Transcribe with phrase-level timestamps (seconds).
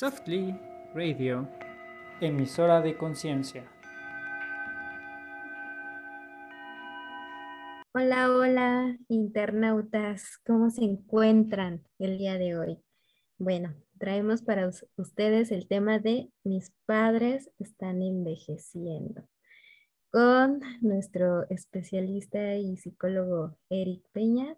[0.00, 0.58] Softly
[0.94, 1.46] Radio,
[2.22, 3.70] emisora de conciencia.
[7.92, 12.78] Hola, hola, internautas, ¿cómo se encuentran el día de hoy?
[13.36, 19.28] Bueno, traemos para ustedes el tema de mis padres están envejeciendo
[20.10, 24.56] con nuestro especialista y psicólogo Eric Peña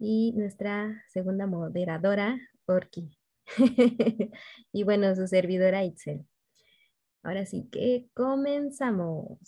[0.00, 2.36] y nuestra segunda moderadora,
[2.66, 3.21] Orki.
[4.72, 6.26] y bueno, su servidora Itzel.
[7.22, 9.38] Ahora sí que comenzamos.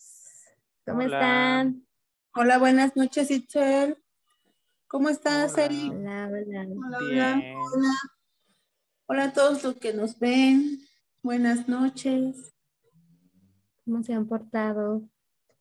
[0.86, 1.86] ¿Cómo están?
[2.34, 3.96] Hola, buenas noches, Itzel.
[4.86, 5.92] ¿Cómo estás, Eric?
[5.92, 6.66] Hola, hola.
[6.68, 7.94] Hola, hola.
[9.06, 10.78] Hola a todos los que nos ven.
[11.22, 12.54] Buenas noches.
[13.84, 15.08] ¿Cómo se han portado?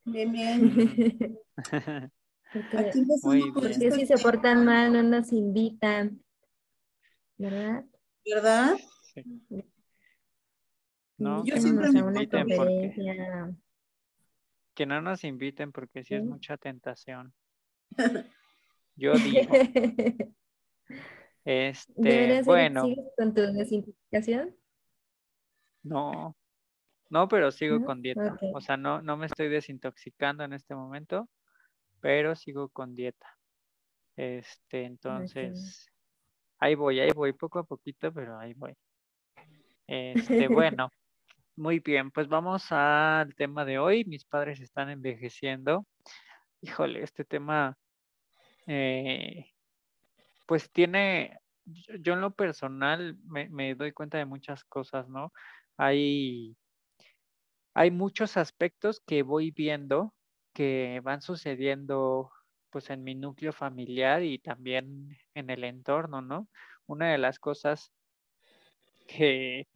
[0.06, 1.40] Bien, bien.
[2.54, 6.24] Porque, si se portan mal, no nos invitan.
[7.38, 7.86] ¿Verdad?
[8.26, 8.76] ¿Verdad?
[11.18, 13.56] No, Yo que siempre no nos inviten porque,
[14.74, 17.34] que no nos inviten porque sí es mucha tentación.
[18.96, 19.54] Yo digo,
[21.46, 24.56] este, bueno, ¿Sigues con tu desintoxicación?
[25.84, 26.36] no,
[27.10, 27.86] no, pero sigo ¿No?
[27.86, 28.38] con dieta.
[28.54, 31.30] O sea, no, no me estoy desintoxicando en este momento,
[32.00, 33.38] pero sigo con dieta.
[34.16, 35.93] Este, entonces,
[36.64, 38.74] ahí voy, ahí voy, poco a poquito, pero ahí voy.
[39.86, 40.48] Este,
[40.78, 40.90] bueno,
[41.58, 44.06] muy bien, pues vamos al tema de hoy.
[44.06, 45.86] Mis padres están envejeciendo.
[46.62, 47.78] Híjole, este tema,
[48.66, 49.52] eh,
[50.46, 55.34] pues tiene, yo yo en lo personal me, me doy cuenta de muchas cosas, ¿no?
[55.76, 56.56] Hay,
[57.74, 60.14] hay muchos aspectos que voy viendo
[60.54, 62.32] que van sucediendo
[62.74, 66.50] pues en mi núcleo familiar y también en el entorno, ¿no?
[66.88, 67.94] Una de las cosas
[69.08, 69.68] que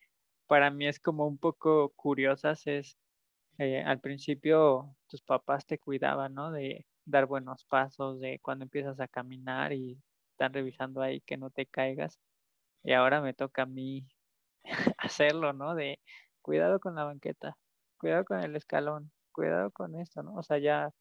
[0.47, 2.97] para mí es como un poco curiosas es
[3.59, 6.51] eh, al principio tus papás te cuidaban, ¿no?
[6.51, 9.99] De dar buenos pasos, de cuando empiezas a caminar y
[10.31, 12.19] están revisando ahí que no te caigas.
[12.83, 14.07] Y ahora me toca a mí
[14.97, 15.75] hacerlo, ¿no?
[15.75, 15.99] De
[16.41, 17.57] cuidado con la banqueta,
[17.99, 20.35] cuidado con el escalón, cuidado con esto, ¿no?
[20.35, 20.91] O sea, ya,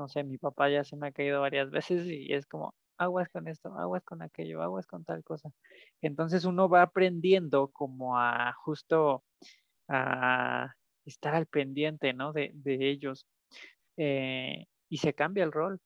[0.00, 3.28] no sé, mi papá ya se me ha caído varias veces y es como, aguas
[3.28, 5.50] con esto, aguas con aquello, aguas con tal cosa.
[6.00, 9.24] Entonces uno va aprendiendo como a justo
[9.88, 10.74] a
[11.04, 12.32] estar al pendiente, ¿no?
[12.32, 13.26] De, de ellos.
[13.98, 15.80] Eh, y se cambia el rol,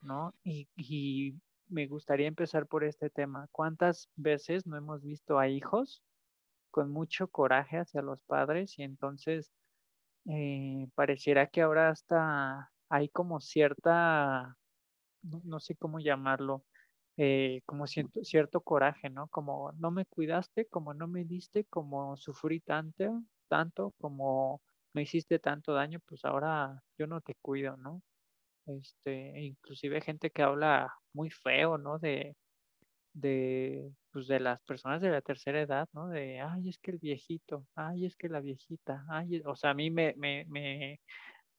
[0.00, 0.34] ¿no?
[0.42, 1.34] Y, y
[1.68, 3.46] me gustaría empezar por este tema.
[3.52, 6.02] ¿Cuántas veces no hemos visto a hijos
[6.72, 9.52] con mucho coraje hacia los padres y entonces
[10.28, 14.54] eh, pareciera que ahora hasta hay como cierta,
[15.22, 16.64] no, sé cómo llamarlo,
[17.16, 19.28] eh, como cierto, cierto coraje, ¿no?
[19.28, 24.60] Como no me cuidaste, como no me diste, como sufrí tanto, tanto, como
[24.92, 28.02] me hiciste tanto daño, pues ahora yo no te cuido, ¿no?
[28.66, 31.98] Este, inclusive gente que habla muy feo, ¿no?
[31.98, 32.36] De,
[33.14, 36.08] de, pues de las personas de la tercera edad, ¿no?
[36.08, 39.74] De, ay, es que el viejito, ay, es que la viejita, ay, o sea, a
[39.74, 41.00] mí me, me,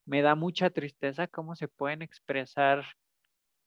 [0.06, 2.86] me da mucha tristeza cómo se pueden expresar,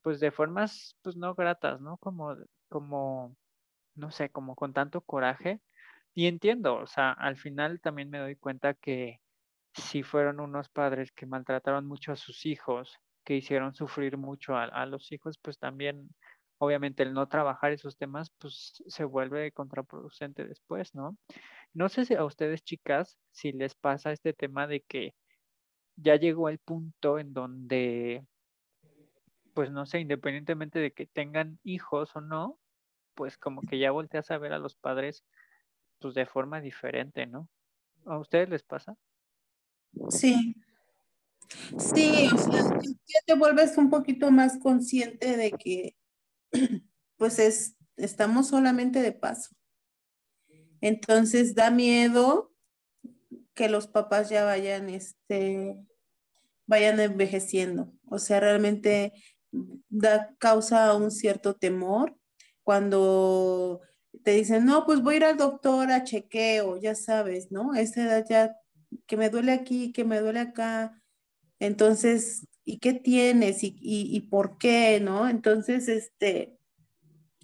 [0.03, 1.99] pues de formas, pues no gratas, ¿no?
[1.99, 2.37] Como,
[2.69, 3.37] como,
[3.95, 5.61] no sé, como con tanto coraje.
[6.15, 9.21] Y entiendo, o sea, al final también me doy cuenta que
[9.75, 14.65] si fueron unos padres que maltrataron mucho a sus hijos, que hicieron sufrir mucho a,
[14.65, 16.11] a los hijos, pues también
[16.59, 21.17] obviamente el no trabajar esos temas, pues se vuelve contraproducente después, ¿no?
[21.75, 25.15] No sé si a ustedes, chicas, si les pasa este tema de que
[25.97, 28.25] ya llegó el punto en donde,
[29.55, 32.59] pues no sé, independientemente de que tengan hijos o no,
[33.15, 35.25] pues como que ya volteas a ver a los padres,
[35.99, 37.49] pues de forma diferente, ¿no?
[38.05, 38.97] ¿A ustedes les pasa?
[40.11, 40.55] Sí.
[41.79, 45.97] Sí, o sea, ya te vuelves un poquito más consciente de que,
[47.17, 49.55] pues es, estamos solamente de paso.
[50.81, 52.53] Entonces da miedo
[53.55, 55.77] que los papás ya vayan, este,
[56.67, 57.93] vayan envejeciendo.
[58.09, 59.13] O sea, realmente
[59.89, 62.17] da causa un cierto temor
[62.63, 63.81] cuando
[64.25, 67.75] te dicen, no, pues voy a ir al doctor a chequeo, ya sabes, ¿no?
[67.75, 68.57] Esa edad ya,
[69.07, 71.03] que me duele aquí, que me duele acá.
[71.61, 73.63] Entonces, ¿y qué tienes?
[73.63, 75.01] ¿Y, y, y por qué?
[75.01, 75.29] ¿No?
[75.29, 76.59] Entonces, este,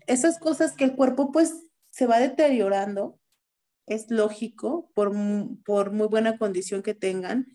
[0.06, 3.20] esas cosas que el cuerpo pues se va deteriorando,
[3.86, 5.12] es lógico, por,
[5.64, 7.46] por muy buena condición que tengan,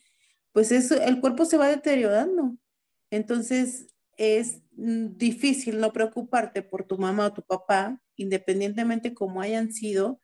[0.57, 2.57] pues eso, el cuerpo se va deteriorando.
[3.11, 9.71] Entonces, es mm, difícil no preocuparte por tu mamá o tu papá, independientemente como hayan
[9.71, 10.19] sido,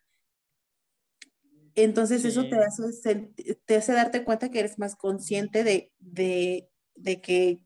[1.76, 6.68] Entonces eso te hace, sent- te hace darte cuenta que eres más consciente de, de,
[6.96, 7.60] de que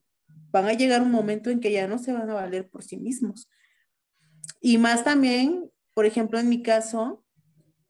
[0.52, 2.98] van a llegar un momento en que ya no se van a valer por sí
[2.98, 3.48] mismos.
[4.60, 7.24] Y más también, por ejemplo, en mi caso,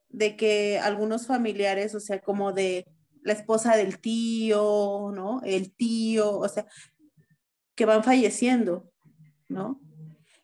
[0.10, 2.86] de que algunos familiares, o sea, como de
[3.28, 5.42] la esposa del tío, ¿no?
[5.44, 6.66] El tío, o sea,
[7.76, 8.90] que van falleciendo,
[9.50, 9.82] ¿no?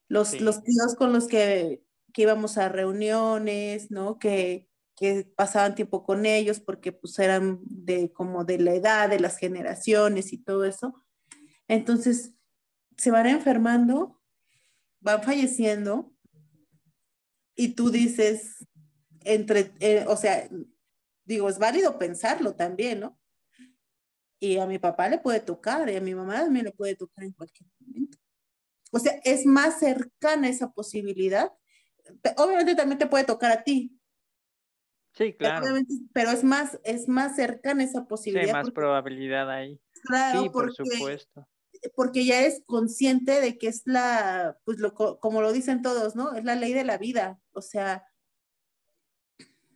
[0.09, 0.39] Los, Sí.
[0.39, 1.81] los tíos con los que,
[2.11, 4.19] que íbamos a reuniones, ¿no?
[4.19, 9.21] Que, que pasaban tiempo con ellos porque pues eran de como de la edad, de
[9.21, 11.01] las generaciones y todo eso.
[11.69, 12.33] Entonces,
[12.97, 14.21] se van enfermando,
[14.99, 16.13] van falleciendo
[17.55, 18.67] y tú dices,
[19.21, 20.49] entre, eh, o sea,
[21.25, 23.19] digo, es válido pensarlo también, ¿no?
[24.39, 27.23] Y a mi papá le puede tocar y a mi mamá también le puede tocar
[27.23, 28.17] en cualquier momento.
[28.91, 31.51] O sea, es más cercana esa posibilidad.
[32.21, 33.99] Te- Obviamente también te puede tocar a ti,
[35.15, 35.67] Sí, claro.
[36.13, 38.47] pero es más, es más cercana esa Sí, posibilidad.
[38.47, 39.79] hay más porque, probabilidad ahí.
[40.03, 41.47] claro, Sí, por porque, supuesto.
[41.95, 46.15] porque ya es consciente de que es la, pues lo, co- como lo dicen todos,
[46.15, 46.33] ¿no?
[46.33, 47.39] Es la ley de la vida.
[47.51, 48.05] O sea,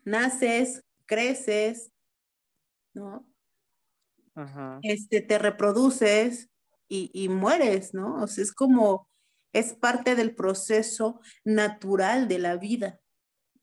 [0.04, 1.92] naces, creces,
[2.94, 3.26] ¿no?
[4.36, 4.80] Ajá.
[4.82, 6.50] Este, te reproduces
[6.88, 8.22] y, y mueres, ¿no?
[8.24, 9.10] O sea, es como,
[9.54, 13.02] es parte del proceso natural de la vida.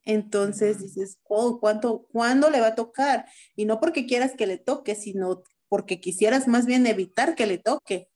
[0.05, 3.27] Entonces dices, oh, ¿cuánto, ¿cuándo le va a tocar?
[3.57, 7.59] Y no porque quieras que le toque, sino porque quisieras más bien evitar que le
[7.59, 8.09] toque.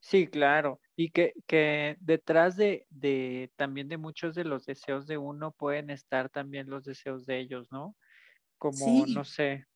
[0.00, 0.80] Sí, claro.
[0.96, 5.90] Y que, que detrás de, de también de muchos de los deseos de uno pueden
[5.90, 7.96] estar también los deseos de ellos, ¿no?
[8.58, 9.66] Como, Sí, no sé,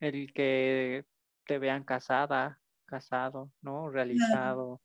[0.00, 1.04] el que
[1.46, 3.90] te vean casada, casado, ¿no?
[4.06, 4.82] claro, Realizado.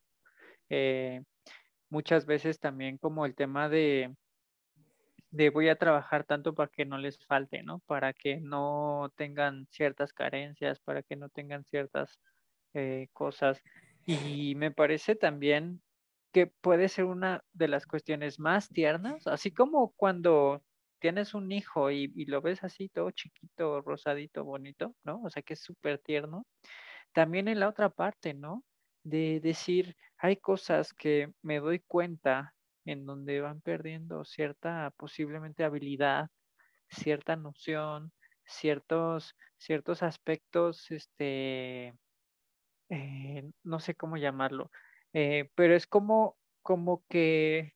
[0.69, 1.21] Eh,
[1.89, 4.15] muchas veces también como el tema de,
[5.31, 7.79] de voy a trabajar tanto para que no les falte, ¿no?
[7.81, 12.19] Para que no tengan ciertas carencias, para que no tengan ciertas
[12.73, 13.61] eh, cosas.
[14.05, 15.81] Y me parece también
[16.31, 20.63] que puede ser una de las cuestiones más tiernas, así como cuando
[20.99, 25.21] tienes un hijo y, y lo ves así todo chiquito, rosadito, bonito, ¿no?
[25.23, 26.45] O sea que es súper tierno.
[27.13, 28.63] También en la otra parte, ¿no?
[29.03, 36.29] De decir, hay cosas que me doy cuenta en donde van perdiendo cierta posiblemente habilidad,
[36.89, 38.11] cierta noción,
[38.45, 41.93] ciertos, ciertos aspectos, este,
[42.89, 44.71] eh, no sé cómo llamarlo,
[45.13, 47.73] eh, pero es como, como que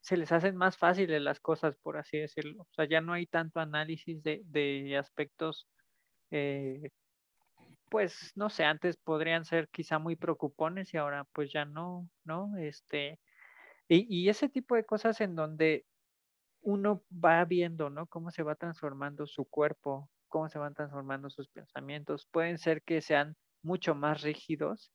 [0.00, 2.62] se les hacen más fáciles las cosas, por así decirlo.
[2.64, 5.68] O sea, ya no hay tanto análisis de, de aspectos,
[6.30, 6.90] eh,
[7.90, 12.56] pues, no sé, antes podrían ser quizá muy preocupones y ahora pues ya no, ¿no?
[12.58, 13.20] Este,
[13.88, 15.86] y, y ese tipo de cosas en donde
[16.62, 18.06] uno va viendo, ¿no?
[18.06, 22.26] Cómo se va transformando su cuerpo, cómo se van transformando sus pensamientos.
[22.30, 24.92] Pueden ser que sean mucho más rígidos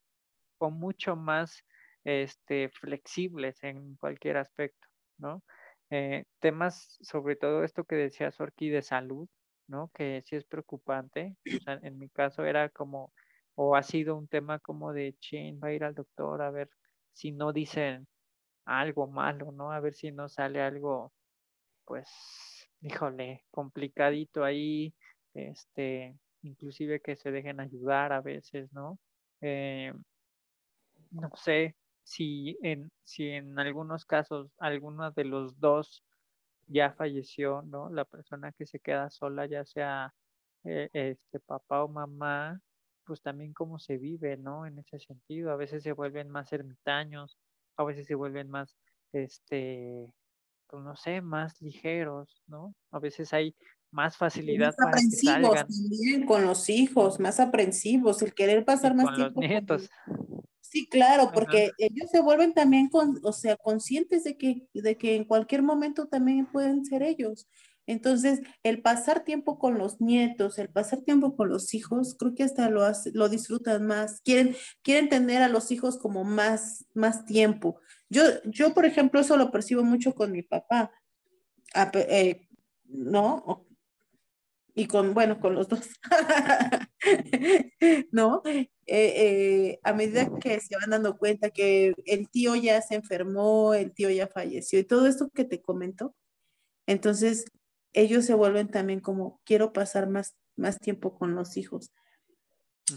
[0.60, 1.64] o mucho más
[2.04, 4.88] este, flexibles en cualquier aspecto,
[5.18, 5.44] ¿no?
[5.90, 9.28] Eh, temas, sobre todo esto que decía Sorki de salud,
[9.68, 9.90] ¿no?
[9.94, 11.36] Que sí es preocupante.
[11.46, 13.14] O sea, en mi caso era como,
[13.56, 16.70] o ha sido un tema como de, chin, va a ir al doctor a ver
[17.14, 18.08] si no dicen
[18.66, 19.72] algo malo, ¿no?
[19.72, 21.14] A ver si no sale algo
[21.86, 22.10] pues,
[22.82, 24.94] híjole, complicadito ahí,
[25.34, 29.00] este, inclusive que se dejen ayudar a veces, ¿no?
[29.42, 29.94] Eh,
[31.12, 36.04] no sé si en, si en algunos casos alguno de los dos
[36.68, 37.90] ya falleció, ¿no?
[37.90, 40.14] La persona que se queda sola, ya sea
[40.64, 42.62] eh, este papá o mamá,
[43.06, 44.66] pues también cómo se vive, ¿no?
[44.66, 47.38] En ese sentido, a veces se vuelven más ermitaños,
[47.78, 48.76] a veces se vuelven más,
[49.14, 50.14] este,
[50.68, 52.76] pues no sé, más ligeros, ¿no?
[52.92, 53.56] A veces hay
[53.92, 58.66] más y más facilidad para aprensivos también con los hijos, más aprensivos, el querer y
[58.66, 59.90] pasar más con los con nietos.
[60.62, 61.74] Sí, claro, porque Ajá.
[61.78, 66.08] ellos se vuelven también con, o sea, conscientes de que, de que en cualquier momento
[66.08, 67.48] también pueden ser ellos.
[67.86, 72.44] Entonces, el pasar tiempo con los nietos, el pasar tiempo con los hijos, creo que
[72.44, 74.20] hasta lo, hace- lo disfrutan más.
[74.20, 77.80] Quieren, quieren tener a los hijos como más, más tiempo.
[78.10, 80.92] Yo, yo, por ejemplo, eso lo percibo mucho con mi papá.
[81.74, 82.50] A eh,
[82.84, 83.67] ¿no?
[84.78, 85.90] Y con, bueno, con los dos.
[88.12, 88.44] ¿No?
[88.46, 93.74] Eh, eh, a medida que se van dando cuenta que el tío ya se enfermó,
[93.74, 96.16] el tío ya falleció y todo esto que te comento,
[96.86, 97.46] entonces
[97.94, 101.92] ellos se vuelven también como, quiero pasar más, más tiempo con los hijos.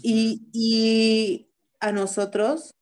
[0.03, 2.75] Y, y a nosotros,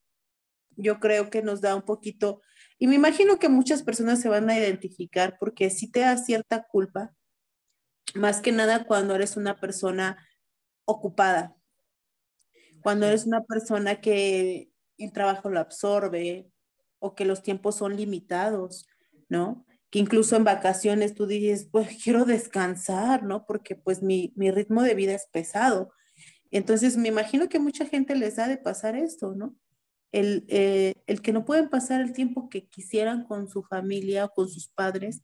[0.75, 2.41] yo creo que nos da un poquito,
[2.77, 6.67] y me imagino que muchas personas se van a identificar porque sí te da cierta
[6.69, 7.13] culpa
[8.15, 10.17] más que nada cuando eres una persona
[10.85, 11.55] ocupada,
[12.81, 16.49] cuando eres una persona que el trabajo lo absorbe
[16.99, 18.87] o que los tiempos son limitados,
[19.29, 19.65] ¿no?
[19.89, 23.45] Que incluso en vacaciones tú dices, pues quiero descansar, ¿no?
[23.45, 25.91] Porque pues mi, ritmo de vida es pesado.
[26.51, 29.55] Entonces me imagino que mucha gente les ha de pasar esto, ¿no?
[30.11, 34.29] El, eh, el que no pueden pasar el tiempo que quisieran con su familia o
[34.29, 35.21] con sus padres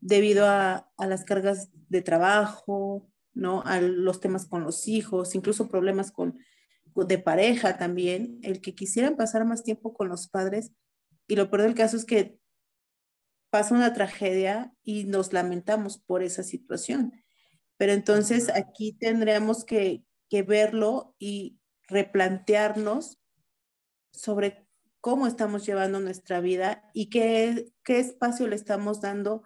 [0.00, 3.62] debido a, a las cargas de trabajo, ¿no?
[3.64, 6.38] A los temas con los hijos, incluso problemas con,
[6.94, 10.72] de pareja también, el que quisieran pasar más tiempo con los padres.
[11.28, 12.38] Y lo peor del caso es que
[13.50, 17.12] pasa una tragedia y nos lamentamos por esa situación.
[17.76, 21.58] Pero entonces aquí tendríamos que, que verlo y
[21.88, 23.18] replantearnos
[24.12, 24.66] sobre
[25.00, 29.42] cómo estamos llevando nuestra vida y qué, qué espacio le estamos dando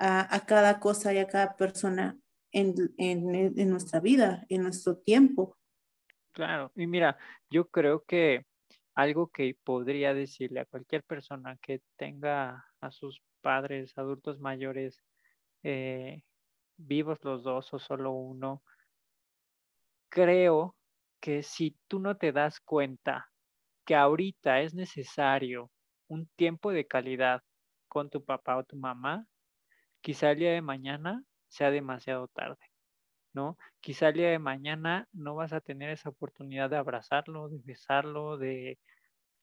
[0.00, 2.18] a, cada cosa y a cada persona
[2.52, 5.58] en, en, en nuestra vida, en nuestro tiempo.
[6.32, 7.18] Claro, y mira,
[7.50, 8.46] yo creo que
[8.94, 15.02] algo que podría decirle a cualquier persona que tenga a sus padres adultos mayores
[15.62, 16.22] eh,
[16.76, 18.62] vivos los dos o solo uno,
[20.08, 20.76] creo
[21.20, 23.30] que si tú no te das cuenta
[23.84, 25.70] que ahorita es necesario
[26.08, 27.42] un tiempo de calidad
[27.88, 29.26] con tu papá o tu mamá,
[30.02, 32.58] quizá el día de mañana sea demasiado tarde.
[33.34, 33.58] ¿no?
[33.80, 38.38] Quizá el día de mañana no vas a tener esa oportunidad de abrazarlo, de besarlo,
[38.38, 38.78] de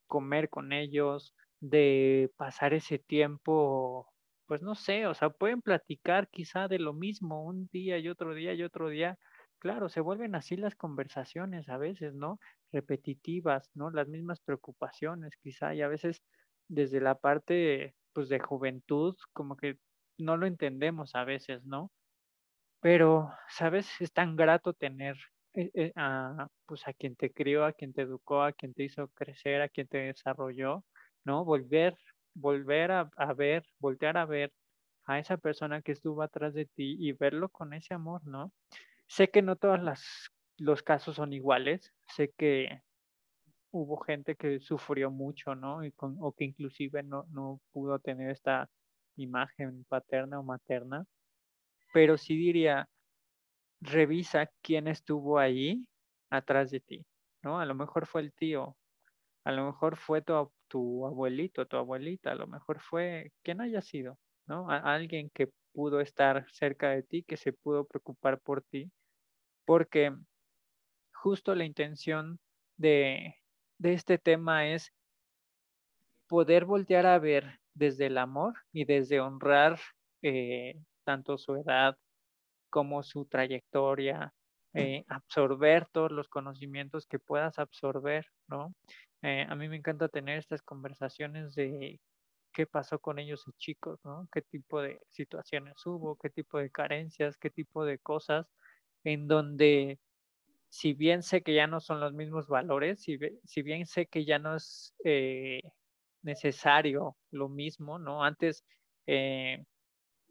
[0.07, 4.07] comer con ellos, de pasar ese tiempo,
[4.45, 8.33] pues no sé, o sea, pueden platicar quizá de lo mismo un día y otro
[8.33, 9.17] día y otro día.
[9.59, 12.39] Claro, se vuelven así las conversaciones a veces, ¿no?
[12.71, 13.89] Repetitivas, ¿no?
[13.91, 16.23] Las mismas preocupaciones quizá y a veces
[16.67, 19.77] desde la parte, pues, de juventud, como que
[20.17, 21.91] no lo entendemos a veces, ¿no?
[22.81, 23.89] Pero, ¿sabes?
[23.99, 25.17] Es tan grato tener
[25.53, 28.83] eh, eh, a, pues a quien te crió, a quien te educó, a quien te
[28.83, 30.85] hizo crecer, a quien te desarrolló,
[31.25, 31.43] ¿no?
[31.45, 31.95] Volver,
[32.35, 34.53] volver a, ver, voltear a ver
[35.05, 38.53] a esa persona que estuvo atrás de ti y verlo con ese amor, ¿no?
[39.07, 39.79] Sé que no todos
[40.57, 42.81] los casos son iguales, sé que
[43.71, 45.83] hubo gente que sufrió mucho, ¿no?
[45.83, 48.69] Y con, o que inclusive no, no pudo tener esta
[49.17, 51.05] imagen paterna o materna,
[51.93, 52.87] pero sí diría,
[53.81, 55.85] revisa quién estuvo ahí
[56.29, 57.05] atrás de ti,
[57.43, 57.59] ¿no?
[57.59, 58.77] A lo mejor fue el tío,
[59.43, 63.81] a lo mejor fue tu, tu abuelito, tu abuelita, a lo mejor fue quien haya
[63.81, 64.69] sido, ¿no?
[64.69, 68.91] alguien que pudo estar cerca de ti, que se pudo preocupar por ti,
[69.65, 70.13] porque
[71.13, 72.39] justo la intención
[72.77, 73.35] de,
[73.77, 74.91] de este tema es
[76.27, 79.79] poder voltear a ver desde el amor y desde honrar
[80.21, 81.97] eh, tanto su edad
[82.69, 84.33] como su trayectoria,
[84.73, 88.73] eh, absorber todos los conocimientos que puedas absorber, ¿no?
[89.21, 91.99] Eh, a mí me encanta tener estas conversaciones de
[92.53, 94.27] qué pasó con ellos de chicos, ¿no?
[94.31, 98.47] Qué tipo de situaciones hubo, qué tipo de carencias, qué tipo de cosas,
[99.03, 99.99] en donde
[100.69, 103.17] si bien sé que ya no son los mismos valores, si,
[103.63, 104.93] bien sé que ya no es
[106.27, 108.23] necesario lo mismo, ¿no?
[108.23, 108.63] Antes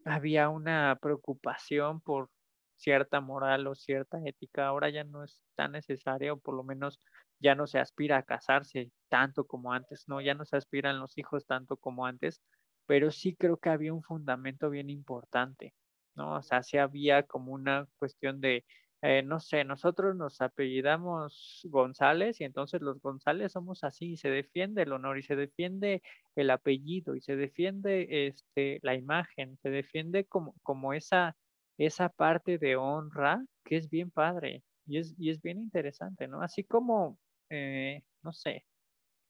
[0.05, 2.29] había una preocupación por
[2.77, 6.99] cierta moral o cierta ética, ahora ya no es tan necesario, por lo menos
[7.39, 10.21] ya no se aspira a casarse tanto como antes, ¿no?
[10.21, 12.41] Ya no se aspiran los hijos tanto como antes,
[12.85, 15.73] pero sí creo que había un fundamento bien importante,
[16.15, 16.35] ¿no?
[16.35, 18.63] O sea, sí había como una cuestión de
[19.03, 24.81] eh, no sé, nosotros nos apellidamos González y entonces los González somos así, se defiende
[24.81, 26.01] el honor y se defiende
[26.35, 31.37] el apellido y se defiende este, la imagen, se defiende como, como esa,
[31.77, 36.41] esa parte de honra que es bien padre y es, y es bien interesante, ¿no?
[36.41, 38.65] Así como, eh, no sé,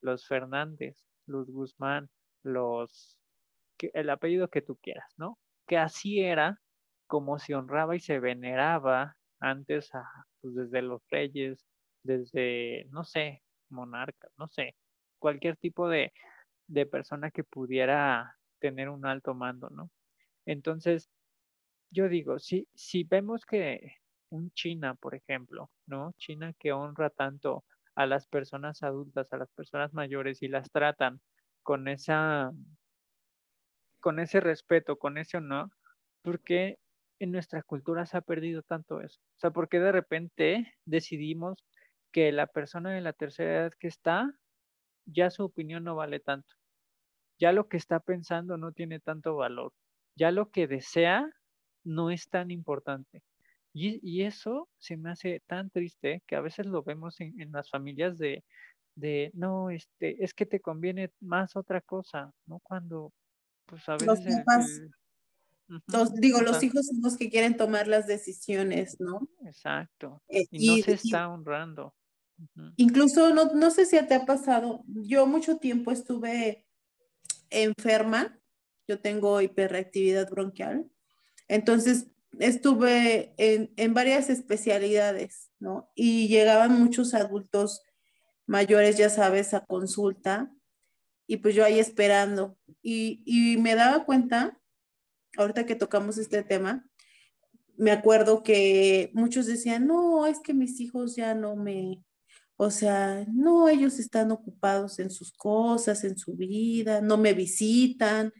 [0.00, 0.96] los Fernández,
[1.26, 2.08] los Guzmán,
[2.42, 3.18] los,
[3.92, 5.38] el apellido que tú quieras, ¿no?
[5.66, 6.62] Que así era
[7.06, 9.90] como se honraba y se veneraba antes,
[10.40, 11.66] pues desde los reyes,
[12.02, 14.76] desde, no sé, monarcas, no sé,
[15.18, 16.12] cualquier tipo de,
[16.66, 19.90] de persona que pudiera tener un alto mando, ¿no?
[20.46, 21.10] Entonces,
[21.90, 23.96] yo digo, si, si vemos que
[24.30, 26.12] un China, por ejemplo, ¿no?
[26.18, 27.64] China que honra tanto
[27.94, 31.20] a las personas adultas, a las personas mayores y las tratan
[31.62, 32.52] con esa,
[34.00, 35.70] con ese respeto, con ese honor,
[36.22, 36.78] porque
[37.18, 39.20] en nuestra cultura se ha perdido tanto eso?
[39.36, 41.64] O sea, ¿por qué de repente decidimos
[42.12, 44.32] que la persona de la tercera edad que está,
[45.06, 46.54] ya su opinión no vale tanto?
[47.38, 49.72] Ya lo que está pensando no tiene tanto valor.
[50.16, 51.30] Ya lo que desea
[51.84, 53.22] no es tan importante.
[53.72, 58.18] Y, eso se me hace tan triste que a veces lo vemos en, las familias
[58.18, 58.44] de,
[58.96, 62.58] de, no, este, es que te conviene más otra cosa, ¿no?
[62.60, 63.12] Cuando,
[63.66, 64.08] pues a veces...
[64.08, 64.24] Los
[66.14, 69.28] digo, los hijos son los que quieren tomar las decisiones, ¿no?
[69.44, 70.22] Exacto.
[70.28, 71.94] Eh, y, no se está honrando.
[72.76, 76.66] Incluso, no, no sé si te ha pasado, yo mucho tiempo estuve
[77.50, 78.38] enferma,
[78.86, 80.88] yo tengo hiperreactividad bronquial,
[81.48, 82.06] entonces
[82.38, 85.90] estuve en, en varias especialidades, ¿no?
[85.96, 87.82] Y llegaban muchos adultos
[88.46, 90.52] mayores, ya sabes, a consulta,
[91.26, 94.57] y pues yo ahí esperando, y, y me daba cuenta
[95.36, 96.88] ahorita que tocamos este tema,
[97.76, 102.02] me acuerdo que muchos decían, no, es que mis hijos ya no me,
[102.56, 108.32] o sea, no, ellos están ocupados en sus cosas, en su vida, no me visitan,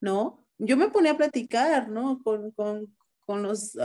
[0.00, 0.46] ¿no?
[0.58, 2.22] Yo me ponía a platicar, ¿no?
[2.22, 2.54] Con,
[3.28, 3.76] los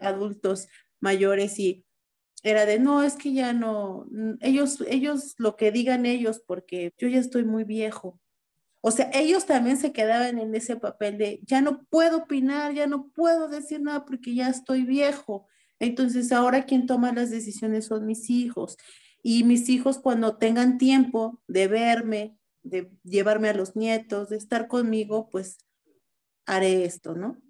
[0.00, 0.68] adultos
[1.00, 1.86] mayores y
[2.42, 4.06] era de, no, es que ya no,
[4.40, 8.20] ellos, ellos, lo que digan ellos, porque yo ya estoy muy viejo,
[8.86, 12.86] o sea, ellos también se quedaban en ese papel de, ya no puedo opinar, ya
[12.86, 15.48] no puedo decir nada porque ya estoy viejo.
[15.78, 18.76] Entonces ahora quien toma las decisiones son mis hijos.
[19.22, 24.68] Y mis hijos cuando tengan tiempo de verme, de llevarme a los nietos, de estar
[24.68, 25.56] conmigo, pues
[26.44, 27.40] haré esto, ¿no?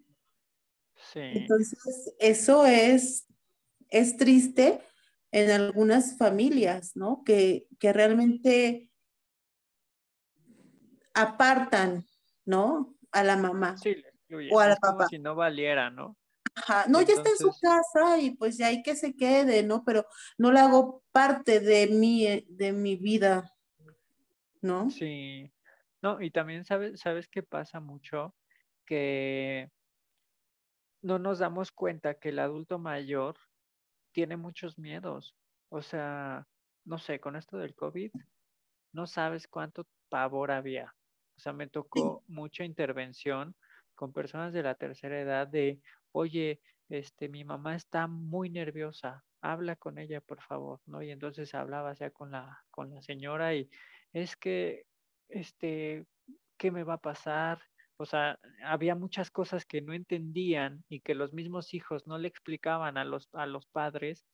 [1.12, 1.18] Sí.
[1.18, 3.26] Entonces, eso es,
[3.88, 4.82] es triste
[5.32, 7.24] en algunas familias, ¿no?
[7.24, 8.88] Que, que realmente
[11.14, 12.04] apartan,
[12.44, 12.94] ¿no?
[13.12, 13.76] A la mamá.
[13.78, 13.96] Sí,
[14.50, 15.06] o a la papá.
[15.08, 16.16] si no valiera, ¿no?
[16.54, 16.84] Ajá.
[16.88, 19.84] No, ya está en su casa y pues ya hay que se quede, ¿no?
[19.84, 20.06] Pero
[20.38, 23.52] no la hago parte de mi, de mi vida,
[24.60, 24.90] ¿no?
[24.90, 25.52] Sí.
[26.02, 28.34] No, y también sabes, sabes qué pasa mucho,
[28.84, 29.70] que
[31.02, 33.36] no nos damos cuenta que el adulto mayor
[34.12, 35.34] tiene muchos miedos.
[35.70, 36.46] O sea,
[36.84, 38.12] no sé, con esto del COVID,
[38.92, 40.94] no sabes cuánto pavor había.
[41.36, 43.56] O sea, me tocó mucha intervención
[43.94, 45.80] con personas de la tercera edad de,
[46.12, 51.02] oye, este, mi mamá está muy nerviosa, habla con ella, por favor, ¿no?
[51.02, 53.68] Y entonces hablaba ya con la, con la señora y
[54.12, 54.86] es que,
[55.28, 56.06] este,
[56.56, 57.62] ¿qué me va a pasar?
[57.96, 62.28] O sea, había muchas cosas que no entendían y que los mismos hijos no le
[62.28, 64.26] explicaban a los, a los padres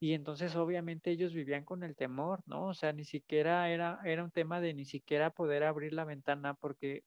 [0.00, 2.68] y entonces obviamente ellos vivían con el temor, ¿no?
[2.68, 6.54] O sea, ni siquiera era, era un tema de ni siquiera poder abrir la ventana
[6.54, 7.04] porque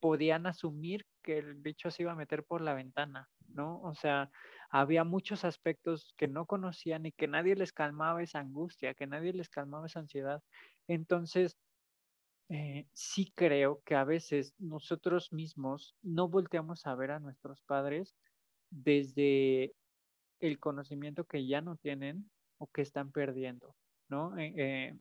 [0.00, 3.80] podían asumir que el bicho se iba a meter por la ventana, ¿no?
[3.82, 4.30] O sea,
[4.70, 9.32] había muchos aspectos que no conocían y que nadie les calmaba esa angustia, que nadie
[9.34, 10.42] les calmaba esa ansiedad.
[10.88, 11.58] Entonces,
[12.48, 18.16] eh, sí creo que a veces nosotros mismos no volteamos a ver a nuestros padres
[18.70, 19.74] desde
[20.40, 23.76] el conocimiento que ya no tienen o que están perdiendo,
[24.08, 24.36] ¿no?
[24.38, 24.98] Eh, eh,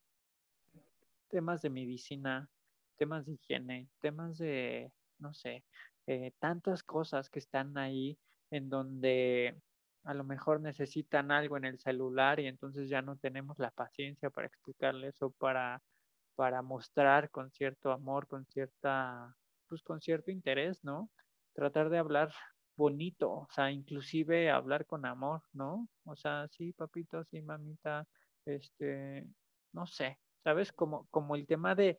[1.29, 2.49] temas de medicina,
[2.97, 5.63] temas de higiene, temas de, no sé,
[6.07, 8.17] eh, tantas cosas que están ahí
[8.51, 9.61] en donde
[10.03, 14.29] a lo mejor necesitan algo en el celular y entonces ya no tenemos la paciencia
[14.29, 15.81] para explicarles o para,
[16.35, 19.35] para mostrar con cierto amor, con cierta,
[19.67, 21.09] pues con cierto interés, ¿no?
[21.53, 22.31] Tratar de hablar
[22.79, 25.89] bonito, o sea, inclusive hablar con amor, ¿no?
[26.05, 28.07] O sea, sí, papito, sí, mamita,
[28.45, 29.27] este,
[29.73, 30.71] no sé, ¿sabes?
[30.71, 31.97] Como, como el tema de,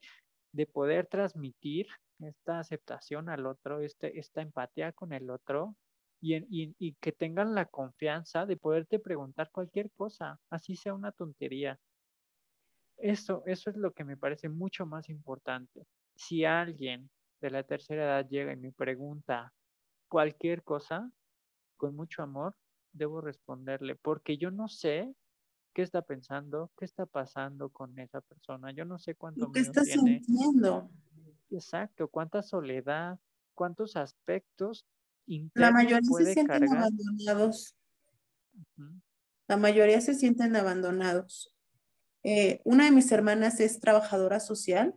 [0.51, 1.87] de poder transmitir
[2.19, 5.75] esta aceptación al otro, este, esta empatía con el otro
[6.19, 11.79] y, que tengan la confianza de poderte preguntar cualquier cosa, así sea una tontería.
[12.97, 15.85] Eso, eso es lo que me parece mucho más importante.
[16.15, 19.53] Si alguien de la tercera edad llega y me pregunta
[20.11, 21.09] cualquier cosa,
[21.77, 22.57] con mucho amor,
[22.91, 25.15] debo responderle, porque yo no sé
[25.73, 28.73] qué está pensando, qué está pasando con esa persona.
[28.73, 30.91] Yo no sé cuánto ¿Qué está sintiendo?
[31.49, 33.19] Exacto, cuánta soledad,
[33.53, 34.85] cuántos aspectos
[35.53, 37.77] La mayoría se sienten abandonados.
[39.47, 41.55] La mayoría se sienten abandonados.
[42.23, 44.93] Eh, una de mis hermanas es trabajadora social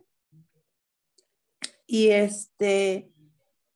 [1.87, 3.14] y este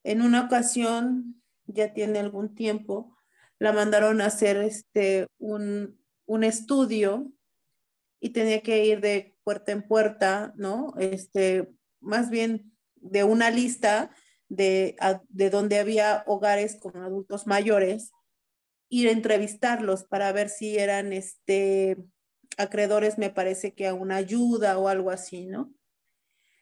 [0.09, 3.15] en una ocasión, ya tiene algún tiempo,
[3.59, 7.31] la mandaron a hacer este, un, un estudio
[8.19, 10.95] y tenía que ir de puerta en puerta, ¿no?
[10.97, 11.69] Este,
[11.99, 14.09] más bien de una lista
[14.47, 14.95] de,
[15.27, 18.11] de donde había hogares con adultos mayores,
[18.89, 21.97] ir a entrevistarlos para ver si eran este,
[22.57, 25.71] acreedores, me parece que a una ayuda o algo así, ¿no?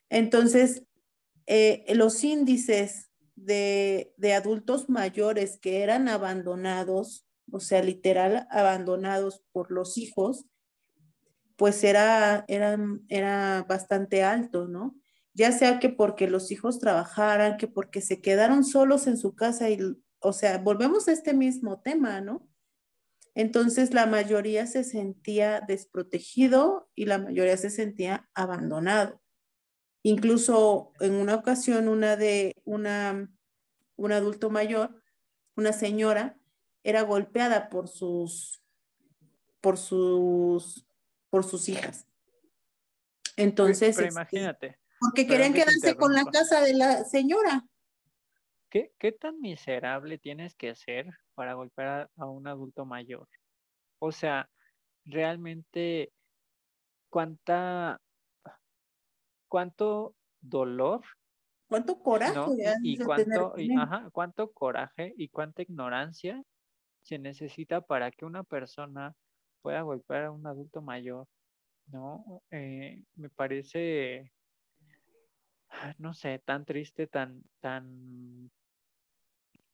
[0.09, 0.83] Entonces,
[1.45, 3.06] eh, los índices
[3.37, 10.45] de, de adultos mayores que eran abandonados, o sea, literal abandonados por los hijos,
[11.55, 14.95] pues era, era, era bastante alto, ¿no?
[15.33, 19.69] Ya sea que porque los hijos trabajaran, que porque se quedaron solos en su casa
[19.69, 19.79] y,
[20.19, 22.47] o sea, volvemos a este mismo tema, ¿no?
[23.35, 29.21] Entonces la mayoría se sentía desprotegido y la mayoría se sentía abandonado.
[30.07, 33.29] Incluso en una ocasión, una de una,
[33.97, 35.03] un adulto mayor,
[35.57, 36.37] una señora,
[36.81, 38.63] era golpeada por sus,
[39.59, 40.87] por sus,
[41.29, 42.07] por sus hijas.
[43.35, 47.67] Entonces, Pero, este, imagínate, porque querían quedarse con la casa de la señora.
[48.69, 53.27] ¿qué, qué tan miserable tienes que ser para golpear a, a un adulto mayor?
[53.99, 54.49] O sea,
[55.03, 56.13] realmente,
[57.09, 57.99] ¿cuánta,
[59.47, 61.01] cuánto dolor
[61.67, 62.53] ¿Cuánto coraje ¿no?
[62.83, 66.41] Y, cuánto, y- ajá, cuánto coraje y cuánta ignorancia
[67.03, 69.15] se necesita para que una persona
[69.61, 71.27] pueda golpear a un adulto mayor,
[71.87, 72.43] ¿no?
[72.51, 74.31] Eh, me parece,
[75.69, 78.51] ah, no sé, tan triste, tan, tan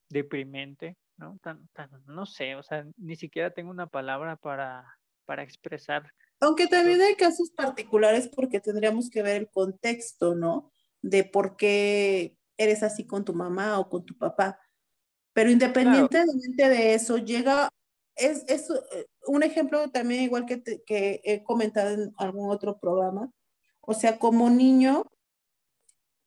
[0.09, 1.37] deprimente, ¿no?
[1.41, 4.85] Tan, tan, no sé, o sea, ni siquiera tengo una palabra para,
[5.25, 6.11] para expresar.
[6.43, 10.71] Aunque también hay casos particulares porque tendríamos que ver el contexto, ¿no?
[11.01, 14.59] De por qué eres así con tu mamá o con tu papá.
[15.33, 17.69] Pero independientemente de eso, llega,
[18.15, 22.77] es, es eh, un ejemplo también igual que, te- que he comentado en algún otro
[22.77, 23.31] programa.
[23.81, 25.05] O sea, como niño,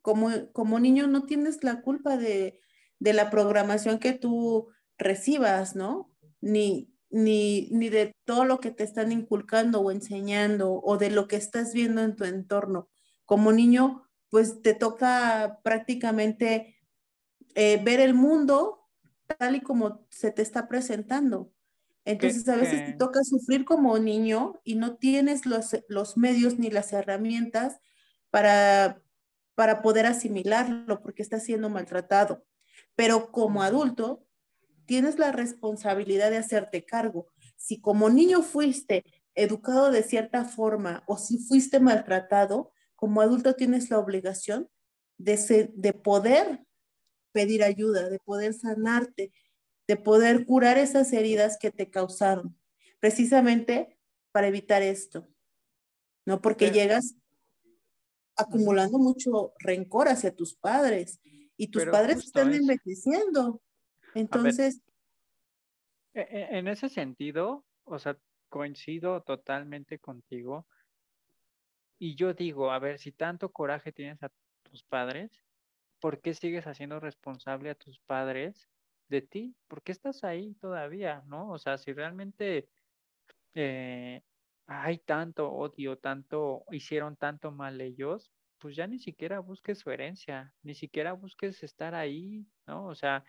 [0.02, 2.60] como, como niño no tienes la culpa de,
[2.98, 6.10] de la programación que tú recibas, ¿no?
[6.40, 11.28] Ni, ni, ni de todo lo que te están inculcando o enseñando o de lo
[11.28, 12.88] que estás viendo en tu entorno.
[13.24, 16.76] Como niño, pues te toca prácticamente
[17.54, 18.86] eh, ver el mundo
[19.38, 21.52] tal y como se te está presentando.
[22.04, 26.70] Entonces, a veces te toca sufrir como niño y no tienes los, los medios ni
[26.70, 27.80] las herramientas
[28.30, 29.02] para,
[29.56, 32.44] para poder asimilarlo porque estás siendo maltratado.
[32.94, 34.25] Pero como adulto,
[34.86, 37.26] tienes la responsabilidad de hacerte cargo.
[37.56, 43.90] Si como niño fuiste educado de cierta forma o si fuiste maltratado, como adulto tienes
[43.90, 44.68] la obligación
[45.18, 46.64] de, poder
[47.32, 49.32] pedir ayuda, de poder sanarte,
[49.86, 52.58] de poder curar esas heridas que te causaron,
[53.00, 53.98] precisamente
[54.32, 55.28] para evitar esto,
[56.24, 56.40] ¿no?
[56.40, 57.14] Porque llegas
[58.36, 61.20] acumulando mucho rencor hacia tus padres
[61.56, 63.62] y tus Pero padres están es- envejeciendo.
[64.16, 64.82] Entonces,
[66.14, 70.66] E- e- En ese sentido, o sea, coincido totalmente contigo.
[71.98, 74.30] Y yo digo, a ver, si tanto coraje tienes a
[74.62, 75.30] tus padres,
[76.00, 78.70] ¿por qué sigues haciendo responsable a tus padres
[79.08, 79.56] de ti?
[79.68, 81.50] ¿Por qué estás ahí todavía, no?
[81.52, 82.70] O sea, si realmente
[83.54, 84.22] eh,
[84.66, 90.54] hay tanto odio, tanto, hicieron tanto mal ellos, pues ya ni siquiera busques su herencia,
[90.62, 92.86] ni siquiera busques estar ahí, ¿no?
[92.86, 93.24] O sea,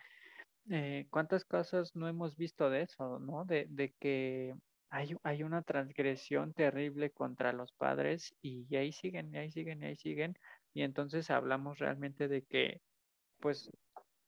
[0.70, 3.44] eh, ¿cuántas cosas no hemos visto de eso, ¿no?
[3.44, 4.54] De, de que
[4.90, 9.86] hay, hay una transgresión terrible contra los padres y ahí siguen, y ahí siguen, y
[9.86, 10.34] ahí siguen.
[10.74, 12.80] Y entonces hablamos realmente de que,
[13.40, 13.70] pues,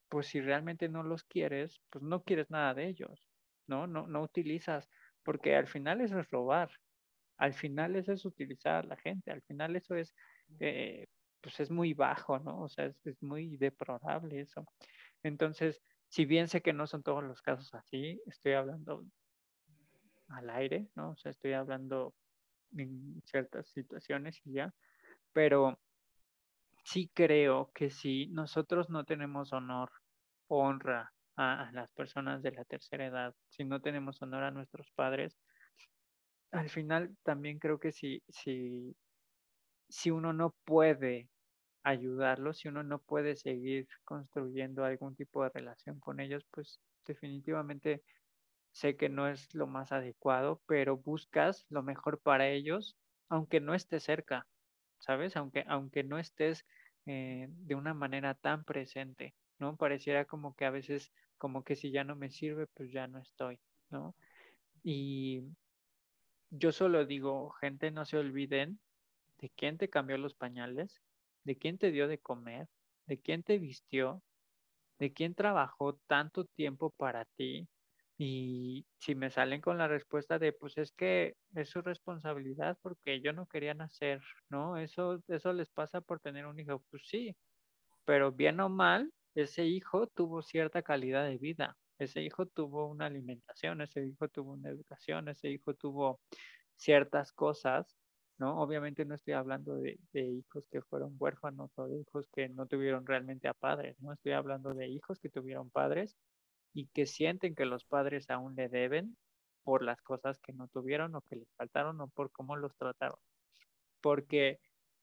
[0.09, 3.25] pues si realmente no los quieres, pues no quieres nada de ellos,
[3.67, 3.87] ¿no?
[3.87, 4.89] No, no utilizas,
[5.25, 6.71] porque al final eso es robar,
[7.39, 10.15] al final eso es utilizar a la gente, al final eso es,
[10.61, 11.07] eh,
[11.41, 12.63] pues es muy bajo, ¿no?
[12.63, 14.65] O sea, es, es muy deplorable eso.
[15.23, 19.05] Entonces, si bien sé que no son todos los casos así, estoy hablando
[20.29, 21.13] al aire, ¿no?
[21.13, 22.15] O sea, estoy hablando
[22.77, 24.75] en ciertas situaciones y ya,
[25.33, 25.79] pero
[26.85, 29.93] sí creo que si nosotros no tenemos honor,
[30.49, 34.91] honra a, a las personas de la tercera edad, si no tenemos honor a nuestros
[34.97, 35.39] padres,
[36.51, 38.97] al final también creo que si, si,
[39.89, 41.29] si uno no puede
[41.83, 48.03] ayudarlos, si uno no puede seguir construyendo algún tipo de relación con ellos, pues definitivamente
[48.73, 52.97] sé que no es lo más adecuado, pero buscas lo mejor para ellos,
[53.29, 54.47] aunque no estés cerca,
[55.01, 55.37] ¿sabes?
[55.37, 56.67] Aunque, aunque no estés
[57.07, 59.77] eh, de una manera tan presente, ¿no?
[59.77, 63.19] Pareciera como que a veces, como que si ya no me sirve, pues ya no
[63.19, 63.59] estoy,
[63.91, 64.15] ¿no?
[64.83, 65.43] Y
[66.51, 68.81] yo solo digo, gente, no se olviden
[69.39, 71.01] de quién te cambió los pañales,
[71.45, 72.69] de quién te dio de comer,
[73.07, 74.23] de quién te vistió,
[74.99, 77.69] de quién trabajó tanto tiempo para ti.
[78.19, 83.21] Y si me salen con la respuesta de, pues es que es su responsabilidad porque
[83.23, 84.77] yo no quería nacer, ¿no?
[84.77, 86.85] Eso, eso les pasa por tener un hijo.
[86.91, 87.35] Pues sí,
[88.05, 93.07] pero bien o mal, ese hijo tuvo cierta calidad de vida, ese hijo tuvo una
[93.07, 96.21] alimentación, ese hijo tuvo una educación, ese hijo tuvo
[96.77, 97.97] ciertas cosas,
[98.41, 98.59] ¿no?
[98.59, 103.07] Obviamente no estoy hablando de, hijos que fueron huérfanos o de hijos que no tuvieron
[103.07, 104.15] realmente a padres, ¿no?
[104.15, 106.17] Estoy hablando de hijos que tuvieron padres
[106.73, 109.17] y que sienten que los padres aún le deben
[109.63, 113.19] por las cosas que no tuvieron o que les faltaron o por cómo los trataron.
[114.01, 114.59] Porque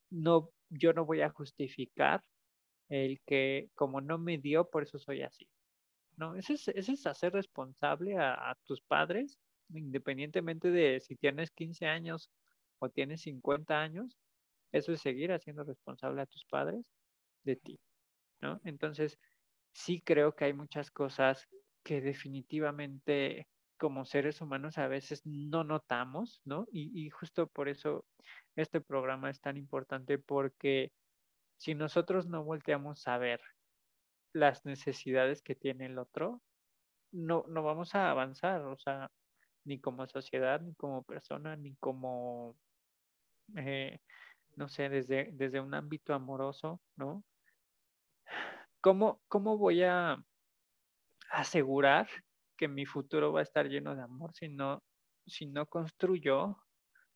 [0.09, 2.23] no, yo no voy a justificar
[2.89, 5.47] el que como no me dio, por eso soy así.
[6.15, 9.37] No, ese es, es hacer responsable a, tus padres,
[9.69, 12.31] independientemente de si tienes 15 años
[12.79, 14.17] o tienes 50 años,
[14.71, 16.85] eso es seguir haciendo responsable a tus padres
[17.43, 17.79] de ti,
[18.41, 18.61] ¿no?
[18.63, 19.19] Entonces,
[19.73, 21.47] sí creo que hay muchas cosas
[21.83, 26.65] que definitivamente como seres humanos a veces no notamos, ¿no?
[26.71, 28.05] y justo por eso
[28.55, 30.91] este programa es tan importante porque
[31.57, 33.39] si nosotros no volteamos a ver
[34.33, 36.41] las necesidades que tiene el otro,
[37.11, 39.11] no, no vamos a avanzar, o sea,
[39.63, 42.55] ni como sociedad, ni como persona, ni como,
[43.55, 43.99] eh,
[44.55, 47.23] no sé, desde, desde un ámbito amoroso, ¿no?
[48.81, 50.17] ¿Cómo, cómo voy a
[51.29, 52.07] asegurar
[52.57, 54.83] que mi futuro va a estar lleno de amor si no,
[55.25, 56.57] si no construyo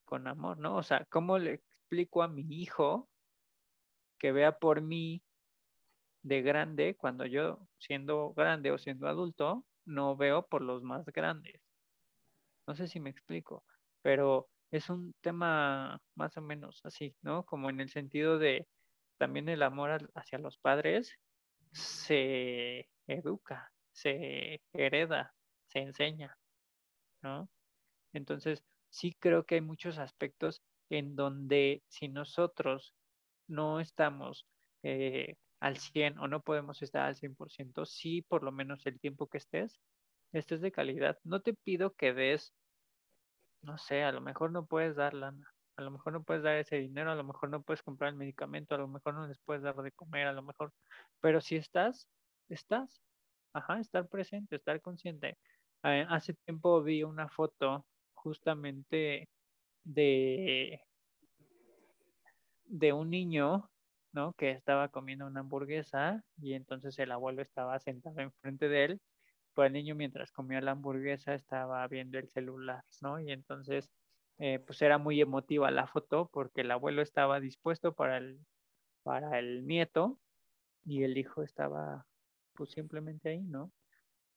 [0.05, 0.75] con amor, ¿no?
[0.75, 3.09] O sea, ¿cómo le explico a mi hijo
[4.19, 5.23] que vea por mí
[6.23, 11.59] de grande cuando yo siendo grande o siendo adulto no veo por los más grandes.
[12.67, 13.65] No sé si me explico,
[14.03, 17.45] pero es un tema más o menos así, ¿no?
[17.45, 18.67] Como en el sentido de
[19.17, 21.19] también el amor hacia los padres
[21.71, 25.33] se educa, se hereda,
[25.67, 26.37] se enseña,
[27.21, 27.49] ¿no?
[28.13, 32.93] Entonces, sí creo que hay muchos aspectos en donde si nosotros
[33.47, 34.47] no estamos
[34.83, 39.27] eh, al 100 o no podemos estar al 100%, sí por lo menos el tiempo
[39.27, 39.79] que estés,
[40.33, 41.19] estés de calidad.
[41.23, 42.53] No te pido que des,
[43.61, 46.57] no sé, a lo mejor no puedes dar lana, a lo mejor no puedes dar
[46.57, 49.39] ese dinero, a lo mejor no puedes comprar el medicamento, a lo mejor no les
[49.39, 50.73] puedes dar de comer, a lo mejor,
[51.21, 52.09] pero si estás,
[52.49, 53.01] estás.
[53.53, 55.37] Ajá, estar presente, estar consciente.
[55.83, 59.29] Eh, hace tiempo vi una foto justamente
[59.83, 60.81] de
[62.71, 63.69] de un niño,
[64.13, 64.33] ¿no?
[64.33, 69.01] Que estaba comiendo una hamburguesa y entonces el abuelo estaba sentado enfrente de él,
[69.53, 73.19] pues el niño mientras comía la hamburguesa estaba viendo el celular, ¿no?
[73.19, 73.89] Y entonces,
[74.39, 78.39] eh, pues era muy emotiva la foto porque el abuelo estaba dispuesto para el,
[79.03, 80.19] para el nieto
[80.85, 82.05] y el hijo estaba
[82.53, 83.71] pues simplemente ahí, ¿no?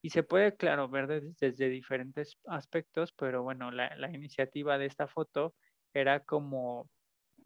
[0.03, 1.07] Y se puede, claro, ver
[1.39, 5.55] desde, diferentes aspectos, pero bueno, la, la iniciativa de esta foto
[5.95, 6.91] era como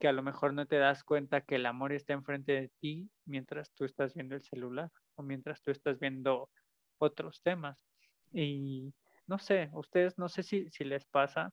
[0.00, 3.11] que a lo mejor no te das cuenta que el amor está enfrente de ti
[3.24, 6.50] mientras tú estás viendo el celular o mientras tú estás viendo
[6.98, 7.84] otros temas.
[8.32, 8.92] Y
[9.26, 11.52] no sé, ustedes no sé si, si les pasa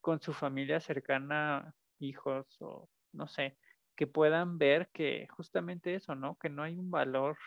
[0.00, 3.56] con su familia cercana, hijos o no sé,
[3.96, 6.36] que puedan ver que justamente eso, ¿no?
[6.36, 7.38] Que no hay un valor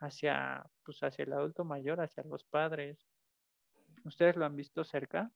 [0.00, 2.98] hacia, pues hacia el adulto mayor, hacia los padres.
[4.04, 5.30] ¿Ustedes lo han visto cerca?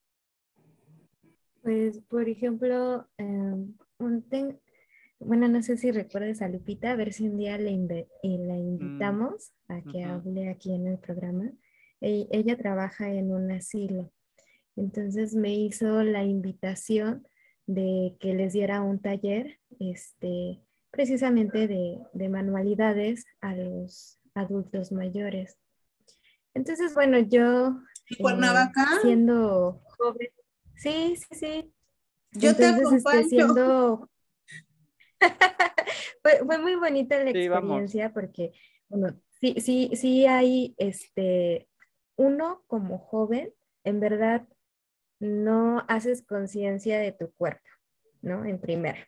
[1.63, 3.75] Pues, por ejemplo, em,
[5.21, 8.55] bueno, no sé si recuerdas a Lupita, a ver si un día le eh, la
[8.55, 11.53] mm, invitamos a que hable aquí en el programa.
[12.01, 14.11] E, ella trabaja en un asilo,
[14.77, 17.27] entonces me hizo la invitación
[17.67, 25.59] de que les diera un taller, este, precisamente de, manualidades a los adultos mayores.
[26.55, 27.79] Entonces, bueno, yo
[28.09, 28.23] eh,
[29.03, 30.29] siendo joven,
[30.77, 31.73] sí, sí, sí,
[32.33, 34.09] yo te este, acompaño.
[36.23, 38.53] fue, muy bonita la experiencia porque,
[38.89, 41.69] bueno, sí, sí, sí hay, este,
[42.17, 43.53] uno como joven,
[43.85, 44.47] en verdad,
[45.19, 47.69] no haces conciencia de tu cuerpo,
[48.23, 48.45] ¿no?
[48.45, 49.07] En primera.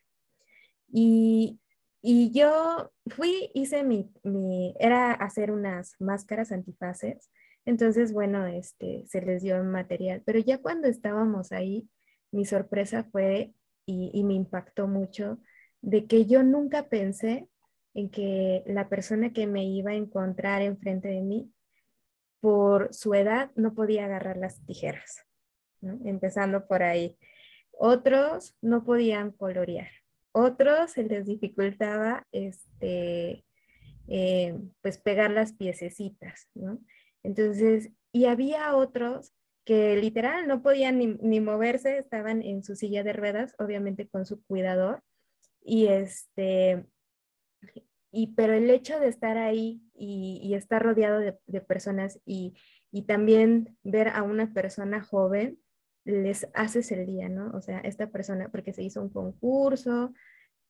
[0.92, 1.60] Y,
[2.02, 7.30] y yo fui, hice mi, mi, era hacer unas máscaras antifaces,
[7.64, 11.88] entonces, bueno, este, se les dio material, pero ya cuando estábamos ahí,
[12.32, 13.54] mi sorpresa fue,
[13.86, 15.38] y, me impactó mucho,
[15.82, 17.48] de que yo nunca pensé
[17.94, 21.52] en que la persona que me iba a encontrar enfrente de mí,
[22.40, 25.24] por su edad, no podía agarrar las tijeras,
[26.04, 27.16] empezando por ahí.
[27.72, 29.90] Otros no podían colorear,
[30.32, 33.44] otros se les dificultaba este,
[34.08, 36.80] eh, pues pegar las piececitas, ¿no?
[37.22, 39.32] Entonces, y había otros
[39.64, 44.42] que literal no podían ni, moverse, estaban en su silla de ruedas, obviamente con su
[44.44, 45.02] cuidador,
[45.64, 46.84] y este,
[48.10, 52.54] y pero el hecho de estar ahí y, estar rodeado de, personas y,
[52.90, 55.58] y, también ver a una persona joven,
[56.04, 57.50] les haces el día, ¿no?
[57.54, 60.12] O sea, esta persona, porque se hizo un concurso,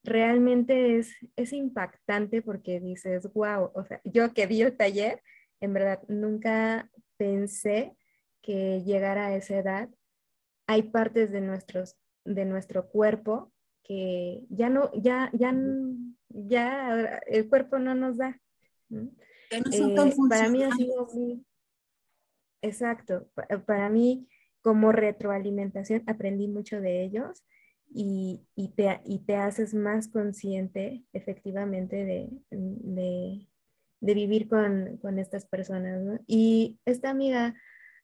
[0.05, 5.23] realmente es, es impactante porque dices, wow, o sea, yo que vi el taller,
[5.61, 7.97] en verdad, nunca pensé
[8.43, 9.89] que llegara a esa edad.
[10.67, 13.52] Hay partes de, nuestros, de nuestro cuerpo
[13.85, 15.55] que ya no, ya, ya,
[16.29, 18.41] ya el cuerpo no nos da.
[18.91, 19.95] Eh,
[20.29, 21.45] para mí ha sido muy,
[22.63, 23.29] exacto,
[23.67, 24.29] para mí
[24.63, 27.45] como retroalimentación aprendí mucho de ellos
[27.95, 28.41] y,
[28.77, 33.49] te, y te, haces más consciente efectivamente de, de,
[34.01, 36.01] de vivir con, con, estas personas.
[36.01, 36.19] ¿no?
[36.27, 37.55] Y esta amiga,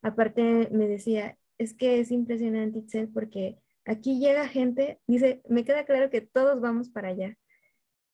[0.02, 5.84] aparte, me decía, es que es impresionante, Itzel, porque aquí llega gente, dice, me queda
[5.84, 7.36] claro que todos vamos para allá.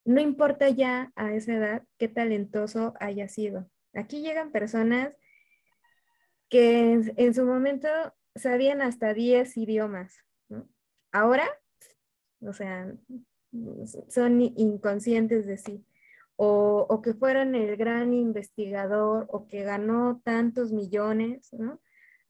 [0.05, 3.71] No importa ya a esa edad qué talentoso haya sido.
[3.95, 5.15] Aquí llegan personas
[6.49, 7.89] que en, su momento
[8.35, 10.17] sabían hasta 10 idiomas.
[11.13, 11.49] Ahora
[12.47, 12.93] o sea,
[14.09, 15.87] son inconscientes de sí.
[16.37, 21.55] O, que fueran el gran investigador o que ganó tantos millones.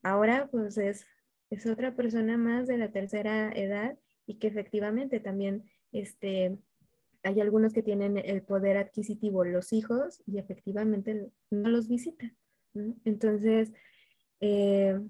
[0.02, 1.06] Ahora pues es,
[1.54, 6.58] es otra persona más de la tercera edad y que efectivamente también este,
[7.22, 12.36] hay algunos que tienen el poder adquisitivo, los hijos, y efectivamente no los visitan.
[13.04, 13.72] Entonces,
[14.40, 15.00] eh,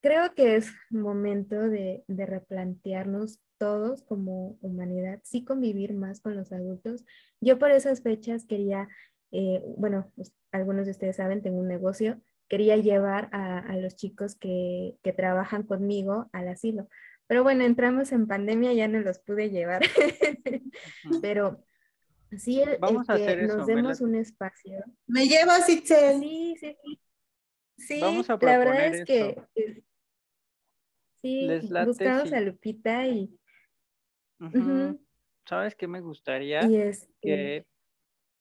[0.00, 7.04] creo que es momento de, replantearnos todos como humanidad, sí convivir más con los adultos.
[7.40, 8.88] Yo por esas fechas quería,
[9.30, 14.36] eh, bueno, pues, algunos de ustedes saben, tengo un negocio, quería llevar a, los chicos
[14.36, 16.88] que, trabajan conmigo al asilo.
[17.26, 19.82] Pero bueno, entramos en pandemia, ya no los pude llevar.
[21.22, 21.64] Pero
[22.36, 24.84] sí, el, Vamos a que nos demos un espacio.
[25.06, 26.20] ¿Me llevas, Itzel?
[26.20, 26.98] Sí, sí, sí.
[27.78, 29.42] Sí, la verdad es que...
[31.22, 31.48] sí,
[31.84, 33.38] buscamos a Lupita y
[35.46, 36.60] ¿Sabes qué me gustaría?
[37.20, 37.66] Que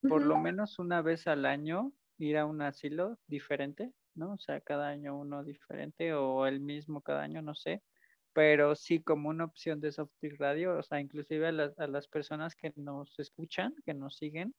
[0.08, 4.34] por lo menos una vez al año ir a un asilo diferente, ¿no?
[4.34, 7.84] O sea, cada año uno diferente o el mismo cada año, no sé.
[8.34, 12.08] Pero sí como una opción de Softic Radio, o sea, inclusive a las, a las
[12.08, 14.56] personas que nos escuchan, que nos siguen,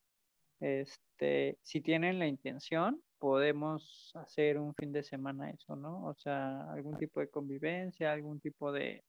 [0.60, 6.04] este, si tienen la intención, podemos hacer un fin de semana eso, ¿no?
[6.06, 9.04] O sea, algún tipo de convivencia, algún tipo de,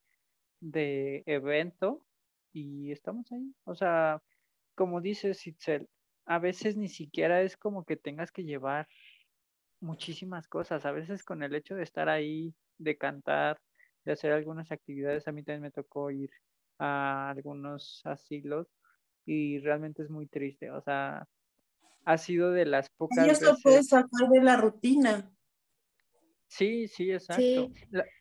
[0.59, 2.05] de evento
[2.53, 3.53] y estamos ahí.
[3.65, 4.21] O sea,
[4.75, 5.89] como dices, Itzel,
[6.25, 8.87] a veces ni siquiera es como que tengas que llevar
[9.79, 10.85] muchísimas cosas.
[10.85, 13.59] A veces con el hecho de estar ahí, de cantar,
[14.05, 16.31] de hacer algunas actividades, a mí también me tocó ir
[16.79, 18.67] a algunos asilos
[19.25, 20.71] y realmente es muy triste.
[20.71, 21.27] O sea,
[22.05, 23.25] ha sido de las pocas.
[23.27, 25.29] Y eso puede sacar de la rutina.
[26.47, 27.71] Sí, sí, exacto.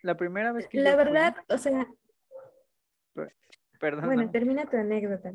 [0.03, 0.81] La, primera vez que...
[0.81, 1.87] La verdad, o sea,
[3.83, 4.05] perdón.
[4.07, 5.33] Bueno, termina tu anécdota.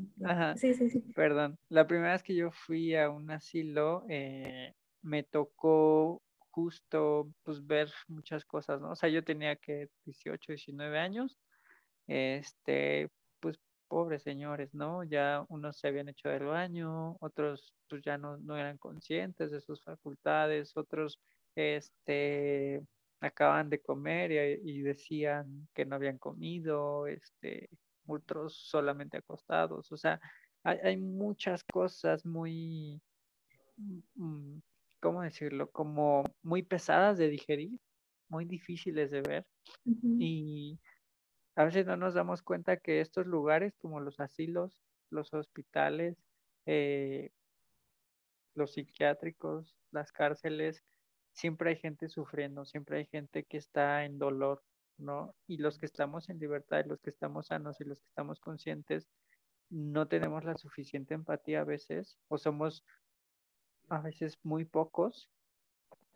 [0.55, 1.01] Sí, sí, sí.
[1.13, 1.59] Perdón.
[1.67, 7.89] La primera vez que yo fui a un asilo, eh, me tocó justo pues ver
[8.07, 8.91] muchas cosas, ¿no?
[8.91, 11.37] O sea, yo tenía que 18, 19 años,
[12.07, 13.09] este,
[13.41, 15.03] pues pobres señores, ¿no?
[15.03, 19.59] Ya unos se habían hecho del baño, otros pues ya no, no eran conscientes de
[19.59, 21.19] sus facultades, otros,
[21.53, 22.81] este,
[23.19, 27.69] acaban de comer y, y decían que no habían comido, este,
[28.07, 29.91] otros solamente acostados.
[29.91, 30.19] O sea,
[30.63, 33.01] hay, muchas cosas muy,
[34.15, 34.59] mm,
[34.99, 35.71] ¿cómo decirlo?
[35.71, 37.79] Como muy pesadas de digerir,
[38.29, 39.45] muy difíciles de ver.
[40.19, 40.79] Y
[41.55, 46.17] a veces no nos damos cuenta que estos lugares como los asilos, los hospitales,
[46.65, 47.31] eh,
[48.55, 50.83] los psiquiátricos, las cárceles,
[51.31, 54.61] siempre hay gente sufriendo, siempre hay gente que está en dolor,
[54.97, 55.35] ¿no?
[55.47, 59.07] Y los que estamos en libertad, los que estamos sanos y los que estamos conscientes,
[59.69, 62.83] no tenemos la suficiente empatía a veces, o somos
[63.89, 65.29] a veces muy pocos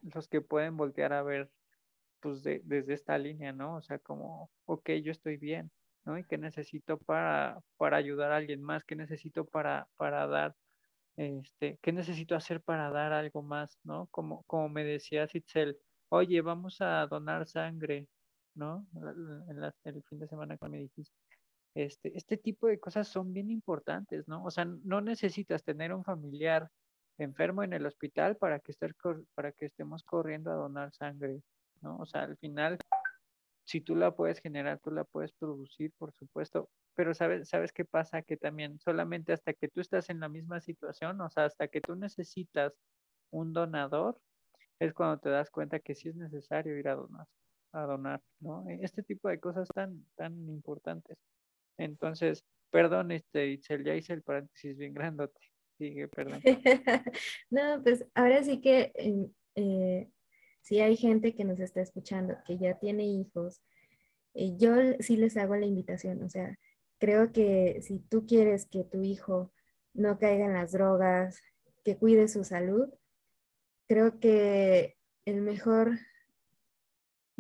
[0.02, 1.50] los que pueden voltear a ver
[2.20, 3.78] pues desde esta línea, ¿no?
[3.78, 5.72] O sea, como, ok, yo estoy bien,
[6.06, 6.18] ¿no?
[6.20, 10.56] Y qué necesito para, para ayudar a alguien más, qué necesito para, para dar,
[11.18, 14.08] este, qué necesito hacer para dar algo más, ¿no?
[14.12, 15.78] Como, como me decía Sitzel,
[16.10, 18.08] oye, vamos a donar sangre,
[18.56, 18.86] ¿no?
[19.48, 21.16] En el fin de semana que me dijiste.
[21.74, 24.44] Este, este tipo de cosas son bien importantes, ¿no?
[24.44, 26.70] O sea, no necesitas tener un familiar
[27.18, 28.94] enfermo en el hospital para que, estar,
[29.36, 31.42] para que estemos corriendo a donar sangre,
[31.82, 31.98] ¿no?
[31.98, 32.78] O sea, al final,
[33.64, 36.70] si tú la puedes generar, tú la puedes producir, por supuesto.
[36.94, 38.22] pero sabes, ¿sabes qué pasa?
[38.22, 41.82] Que también solamente hasta que tú estás en la misma situación, o sea, hasta que
[41.82, 42.74] tú necesitas
[43.32, 44.20] un donador,
[44.80, 47.28] es cuando te das cuenta que sí es necesario ir a donar,
[47.74, 48.66] a donar, ¿no?
[48.68, 51.18] Este tipo de cosas tan, tan importantes.
[51.78, 55.40] Entonces, perdón, este, Itzel, ya hice el paréntesis bien grandote.
[55.78, 56.42] Sigue, perdón.
[57.50, 58.92] no, pues ahora sí que
[59.56, 60.10] eh,
[60.62, 63.62] si hay gente que nos está escuchando, que ya tiene hijos,
[64.34, 66.58] eh, yo sí les hago la invitación, o sea,
[67.00, 69.52] creo que si tú quieres que tu hijo
[69.94, 71.42] no caiga en las drogas,
[71.84, 72.90] que cuide su salud,
[73.88, 75.98] creo que el mejor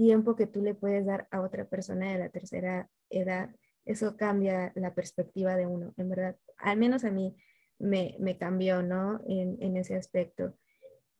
[0.02, 3.52] tiempo que tú le puedes dar a otra persona de la tercera edad,
[3.86, 6.36] eso cambia la perspectiva de uno, en verdad.
[6.58, 7.36] Al menos a mí
[7.78, 9.22] me, cambió, ¿no?
[9.28, 10.56] En, en ese aspecto.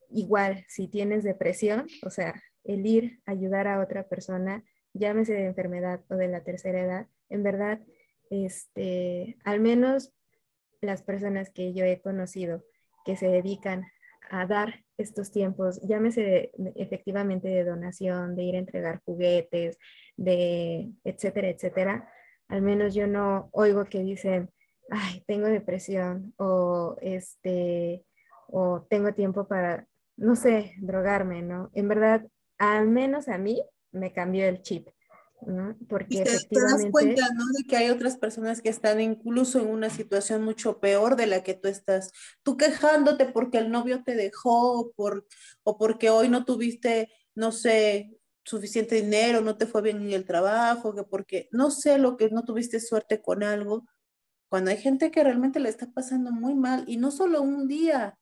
[0.10, 4.64] Igual, si tienes depresión, o sea, el ir a ayudar a otra persona,
[4.94, 7.82] llámese de enfermedad o de la tercera edad, en verdad,
[8.32, 10.12] este, al menos
[10.82, 12.64] las personas que yo he conocido
[13.06, 13.86] que se dedican
[14.32, 19.78] a dar estos tiempos, llámese efectivamente de donación, de ir a entregar juguetes,
[20.16, 22.10] de etcétera, etcétera,
[22.48, 24.50] al menos yo no oigo que dicen,
[24.90, 28.06] ay, tengo depresión o este,
[28.48, 31.70] o tengo tiempo para, no sé, drogarme, ¿no?
[31.74, 32.26] En verdad,
[32.58, 33.62] al menos a mí
[33.92, 34.88] me cambió el chip.
[35.46, 35.76] ¿No?
[35.90, 37.46] Porque te, das cuenta, ¿no?
[37.58, 41.44] De que hay otras personas que están incluso en una situación mucho peor de la
[41.44, 42.12] que tú estás.
[42.44, 45.28] Tú quejándote porque el novio te dejó o, por,
[45.64, 50.26] o porque hoy no tuviste, no sé, suficiente dinero, no te fue bien en el
[50.26, 53.86] trabajo, que porque no sé lo que no tuviste suerte con algo.
[54.50, 58.18] Cuando hay gente que realmente le está pasando muy mal y no solo un día,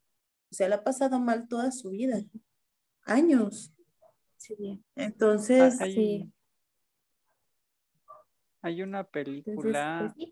[0.52, 2.22] se le ha pasado mal toda su vida,
[3.04, 3.74] años.
[4.38, 4.84] Sí.
[4.96, 6.32] Entonces, sí
[8.62, 10.32] hay una película, pues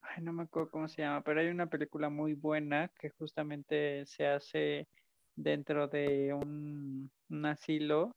[0.00, 4.06] ay, no me acuerdo cómo se llama, pero hay una película muy buena que justamente
[4.06, 4.88] se hace
[5.36, 7.10] dentro de un,
[7.44, 8.14] asilo,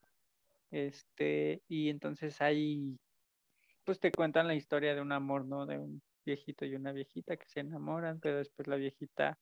[0.69, 2.97] este, y entonces ahí,
[3.83, 5.65] pues te cuentan la historia de un amor, ¿no?
[5.65, 9.39] De un viejito y una viejita que se enamoran, pero después la viejita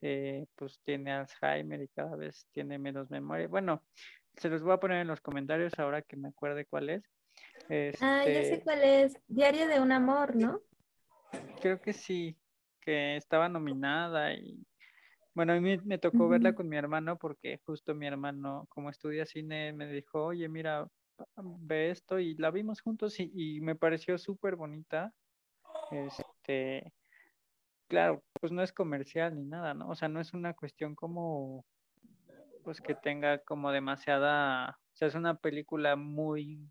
[0.00, 3.48] eh, pues tiene Alzheimer y cada vez tiene menos memoria.
[3.48, 3.82] Bueno,
[4.36, 7.02] se los voy a poner en los comentarios ahora que me acuerde cuál es.
[8.00, 9.16] Ah, ya sé este cuál es.
[9.28, 10.60] Diario de un amor, ¿no?
[11.60, 12.36] Creo que sí,
[12.80, 14.64] que estaba nominada y
[15.34, 19.24] bueno, a mí me tocó verla con mi hermano porque justo mi hermano, como estudia
[19.24, 20.88] cine, me dijo, oye, mira,
[21.36, 25.12] ve esto y la vimos juntos y, y me pareció súper bonita.
[25.92, 26.92] Este,
[27.86, 29.88] claro, pues no es comercial ni nada, ¿no?
[29.88, 31.64] O sea, no es una cuestión como,
[32.64, 36.68] pues que tenga como demasiada, o sea, es una película muy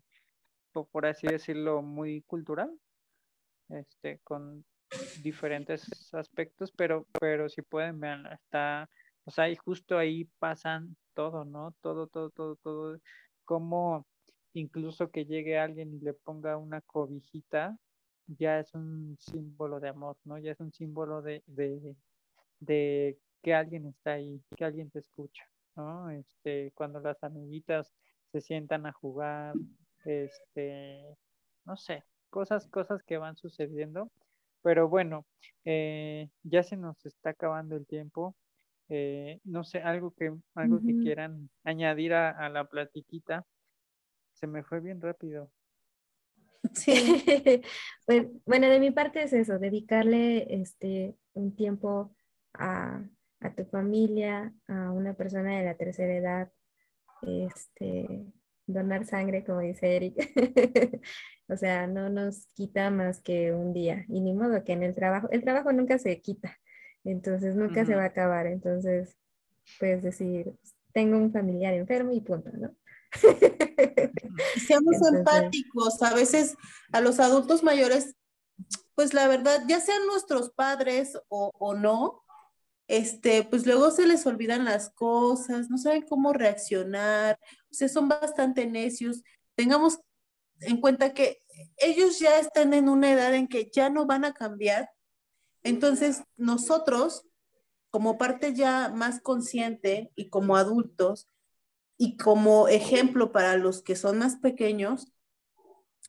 [0.72, 2.70] por así decirlo, muy cultural,
[3.68, 4.64] este, con
[5.22, 8.88] diferentes aspectos, pero, pero si pueden ver, está,
[9.24, 11.74] o sea, y justo ahí pasan todo, ¿no?
[11.80, 12.98] Todo, todo, todo, todo,
[13.44, 14.06] como
[14.54, 17.76] incluso que llegue alguien y le ponga una cobijita,
[18.26, 20.38] ya es un símbolo de amor, ¿no?
[20.38, 21.96] Ya es un símbolo de, de,
[22.60, 25.44] de que alguien está ahí, que alguien te escucha,
[25.76, 26.10] ¿no?
[26.10, 27.92] Este, cuando las amiguitas
[28.32, 29.54] se sientan a jugar,
[30.08, 31.16] este,
[31.64, 34.10] no sé, cosas, cosas que van sucediendo.
[34.62, 35.26] Pero bueno,
[35.64, 38.34] eh, ya se nos está acabando el tiempo.
[38.88, 43.44] Eh, no sé, algo que, algo que quieran añadir a, la platiquita.
[44.32, 45.50] Se me fue bien rápido.
[46.74, 46.92] Sí,
[48.06, 52.14] pues, bueno, de mi parte es eso, dedicarle este, un tiempo
[52.52, 53.00] a,
[53.40, 56.52] a tu familia, a una persona de la tercera edad,
[57.22, 58.26] este,
[58.68, 60.14] donar sangre, como dice Eric.
[61.48, 64.04] o sea, no nos quita más que un día.
[64.08, 66.56] Y ni modo que en el trabajo, el trabajo nunca se quita,
[67.04, 68.46] entonces nunca se va a acabar.
[68.46, 69.16] Entonces,
[69.80, 70.54] puedes decir,
[70.92, 72.74] tengo un familiar enfermo y punto, ¿no?
[74.66, 76.02] Seamos empáticos.
[76.02, 76.56] A veces
[76.92, 78.14] a los adultos mayores,
[78.94, 82.22] pues la verdad, ya sean nuestros padres o, o no,
[82.88, 87.38] este, pues luego se les olvidan las cosas, no saben cómo reaccionar,
[87.70, 89.22] o sea, son bastante necios.
[89.54, 90.00] Tengamos
[90.60, 91.40] en cuenta que
[91.76, 94.90] ellos ya están en una edad en que ya no van a cambiar.
[95.62, 97.26] Entonces, nosotros,
[97.90, 101.28] como parte ya más consciente y como adultos,
[101.98, 105.12] y como ejemplo para los que son más pequeños,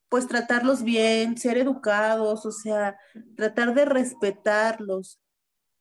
[0.07, 2.97] pues tratarlos bien, ser educados, o sea,
[3.36, 5.19] tratar de respetarlos,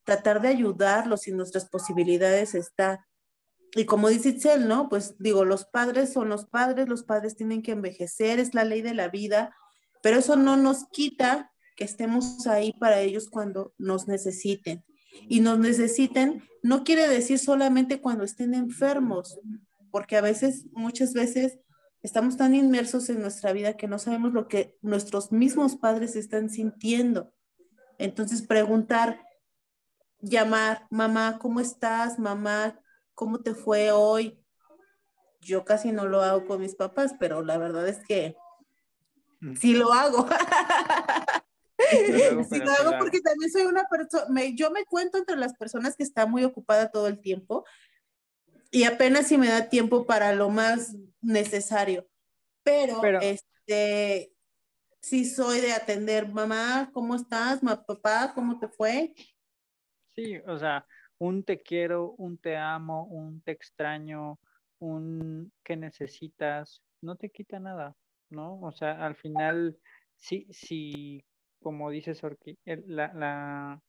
[0.09, 3.06] tratar de ayudarlos si nuestras posibilidades está.
[3.72, 4.88] Y como dice Itzel, ¿no?
[4.88, 8.80] Pues digo, los padres son los padres, los padres tienen que envejecer, es la ley
[8.80, 9.54] de la vida,
[10.02, 14.82] pero eso no nos quita que estemos ahí para ellos cuando nos necesiten.
[15.28, 19.38] Y nos necesiten no quiere decir solamente cuando estén enfermos,
[19.90, 21.59] porque a veces, muchas veces,
[22.02, 26.48] estamos tan inmersos en nuestra vida que no sabemos lo que nuestros mismos padres están
[26.48, 27.34] sintiendo.
[27.98, 29.20] Entonces, preguntar,
[30.21, 32.19] llamar, mamá, ¿cómo estás?
[32.19, 32.81] Mamá,
[33.14, 34.43] ¿cómo te fue hoy?
[35.41, 38.37] Yo casi no lo hago con mis papás, pero la verdad es que
[39.41, 39.55] mm.
[39.57, 40.27] sí lo hago.
[42.51, 46.03] sí lo hago porque también soy una persona, yo me cuento entre las personas que
[46.03, 47.64] está muy ocupada todo el tiempo
[48.71, 52.07] y apenas si me da tiempo para lo más necesario.
[52.62, 54.33] Pero, este,
[55.01, 57.61] sí soy de atender, mamá, ¿cómo estás?
[57.87, 59.14] Papá, ¿cómo te fue?
[60.19, 60.85] Sí, o sea,
[61.19, 64.41] un te quiero, un te amo, un te extraño,
[64.81, 67.95] un que necesitas, no te quita nada,
[68.29, 68.61] ¿no?
[68.61, 69.79] O sea, al final,
[70.16, 71.25] sí, sí,
[71.61, 73.81] como dices, Orki, la, la,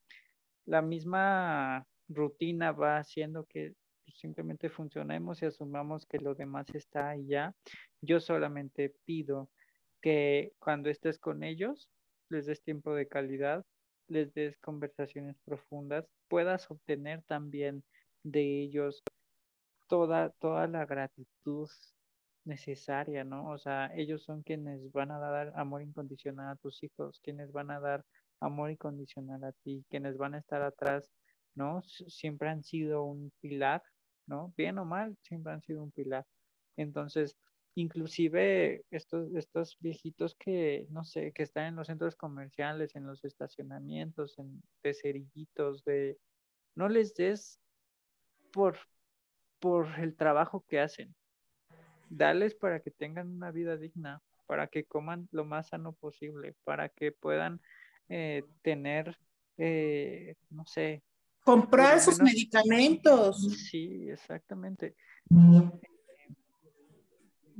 [0.66, 3.74] la misma rutina va haciendo que
[4.06, 7.56] simplemente funcionemos y asumamos que lo demás está ahí ya.
[8.02, 9.50] Yo solamente pido
[10.00, 11.90] que cuando estés con ellos,
[12.28, 13.64] les des tiempo de calidad,
[14.10, 17.84] les des conversaciones profundas, puedas obtener también
[18.22, 19.02] de ellos
[19.88, 21.68] toda, toda la gratitud
[22.44, 23.50] necesaria, ¿no?
[23.50, 27.70] O sea, ellos son quienes van a dar amor incondicional a tus hijos, quienes van
[27.70, 28.04] a dar
[28.40, 31.10] amor incondicional a ti, quienes van a estar atrás,
[31.54, 31.82] ¿no?
[31.82, 33.82] Siempre han sido un pilar
[34.30, 34.54] ¿no?
[34.56, 36.24] Bien o mal, siempre han sido un pilar.
[36.76, 37.36] Entonces,
[37.74, 43.24] inclusive estos, estos viejitos que, no sé, que están en los centros comerciales, en los
[43.24, 46.18] estacionamientos, en, de cerillitos, de,
[46.74, 47.60] no les des
[48.52, 48.76] por,
[49.58, 51.14] por el trabajo que hacen.
[52.08, 56.88] Dales para que tengan una vida digna, para que coman lo más sano posible, para
[56.88, 57.60] que puedan
[58.08, 59.16] eh, tener,
[59.56, 61.02] eh, no sé,
[61.44, 63.42] Comprar sus medicamentos.
[63.70, 64.94] Sí, exactamente.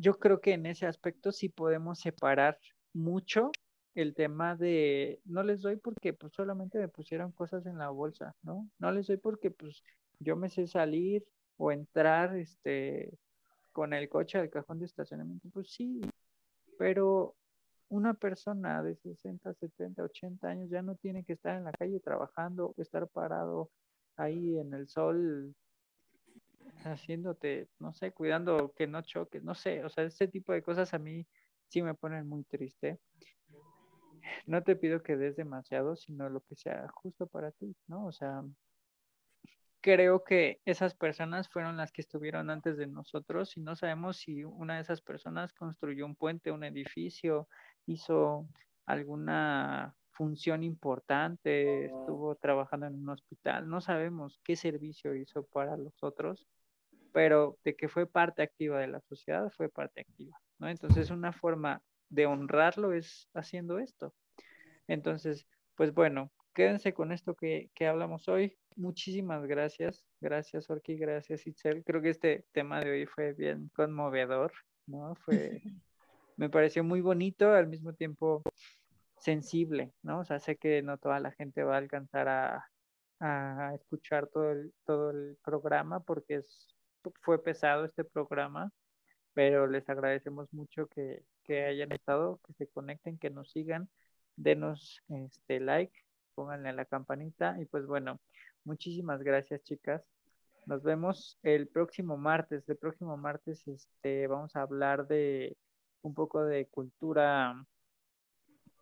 [0.00, 2.58] Yo creo que en ese aspecto sí podemos separar
[2.94, 3.52] mucho
[3.94, 8.34] el tema de no les doy porque pues solamente me pusieron cosas en la bolsa,
[8.42, 8.66] ¿no?
[8.78, 9.84] No les doy porque pues
[10.18, 11.26] yo me sé salir
[11.58, 13.12] o entrar este
[13.72, 16.00] con el coche al cajón de estacionamiento, pues sí,
[16.78, 17.34] pero
[17.90, 22.00] una persona de 60, 70, 80 años ya no tiene que estar en la calle
[22.00, 23.70] trabajando, estar parado
[24.16, 25.54] ahí en el sol
[26.84, 30.94] haciéndote, no sé, cuidando que no choques, no sé, o sea, ese tipo de cosas
[30.94, 31.26] a mí
[31.68, 32.98] sí me ponen muy triste.
[34.46, 38.06] No te pido que des demasiado, sino lo que sea justo para ti, ¿no?
[38.06, 38.42] O sea,
[39.80, 44.44] creo que esas personas fueron las que estuvieron antes de nosotros y no sabemos si
[44.44, 47.48] una de esas personas construyó un puente, un edificio,
[47.86, 48.46] hizo
[48.86, 56.02] alguna función importante, estuvo trabajando en un hospital, no sabemos qué servicio hizo para los
[56.02, 56.46] otros,
[57.12, 60.68] pero de que fue parte activa de la sociedad, fue parte activa, ¿no?
[60.68, 64.14] Entonces una forma de honrarlo es haciendo esto.
[64.86, 65.46] Entonces,
[65.76, 68.56] pues bueno, quédense con esto que, que hablamos hoy.
[68.76, 70.04] Muchísimas gracias.
[70.20, 70.96] Gracias, Orki.
[70.96, 71.84] Gracias, Itzel.
[71.84, 74.52] Creo que este tema de hoy fue bien conmovedor,
[74.86, 75.14] ¿no?
[75.14, 75.62] Fue,
[76.36, 78.42] me pareció muy bonito, al mismo tiempo
[79.18, 80.20] sensible, ¿no?
[80.20, 82.66] O sea, sé que no toda la gente va a alcanzar a,
[83.74, 86.74] escuchar todo el, todo el programa porque es,
[87.22, 88.72] fue pesado este programa,
[89.34, 93.88] pero les agradecemos mucho que, que hayan estado, que se conecten, que nos sigan,
[94.36, 95.96] denos este like,
[96.34, 98.20] pónganle a la campanita y pues bueno,
[98.64, 100.02] muchísimas gracias chicas.
[100.66, 102.68] Nos vemos el próximo martes.
[102.68, 105.56] El próximo martes este, vamos a hablar de
[106.02, 107.64] un poco de cultura.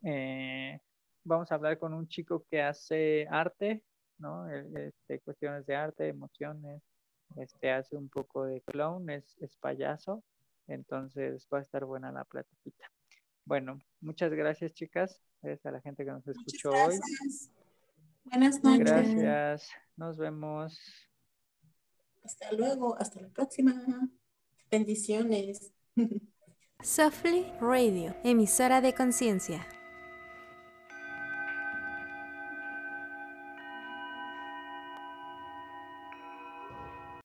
[0.02, 0.78] Eh,
[1.24, 3.82] vamos a hablar con un chico que hace arte,
[4.18, 4.48] ¿no?
[4.50, 6.82] Este, cuestiones de arte, emociones.
[7.36, 10.22] Este hace un poco de clown, es, es payaso.
[10.66, 12.90] Entonces va a estar buena la platiquita.
[13.44, 15.22] Bueno, muchas gracias, chicas.
[15.40, 16.98] Gracias a la gente que nos escuchó hoy.
[18.24, 18.80] Buenas noches.
[18.80, 19.70] Gracias.
[19.96, 20.78] Nos vemos.
[22.22, 22.96] Hasta luego.
[22.98, 24.10] Hasta la próxima.
[24.70, 25.72] Bendiciones.
[26.82, 29.66] Softly Radio, emisora de conciencia.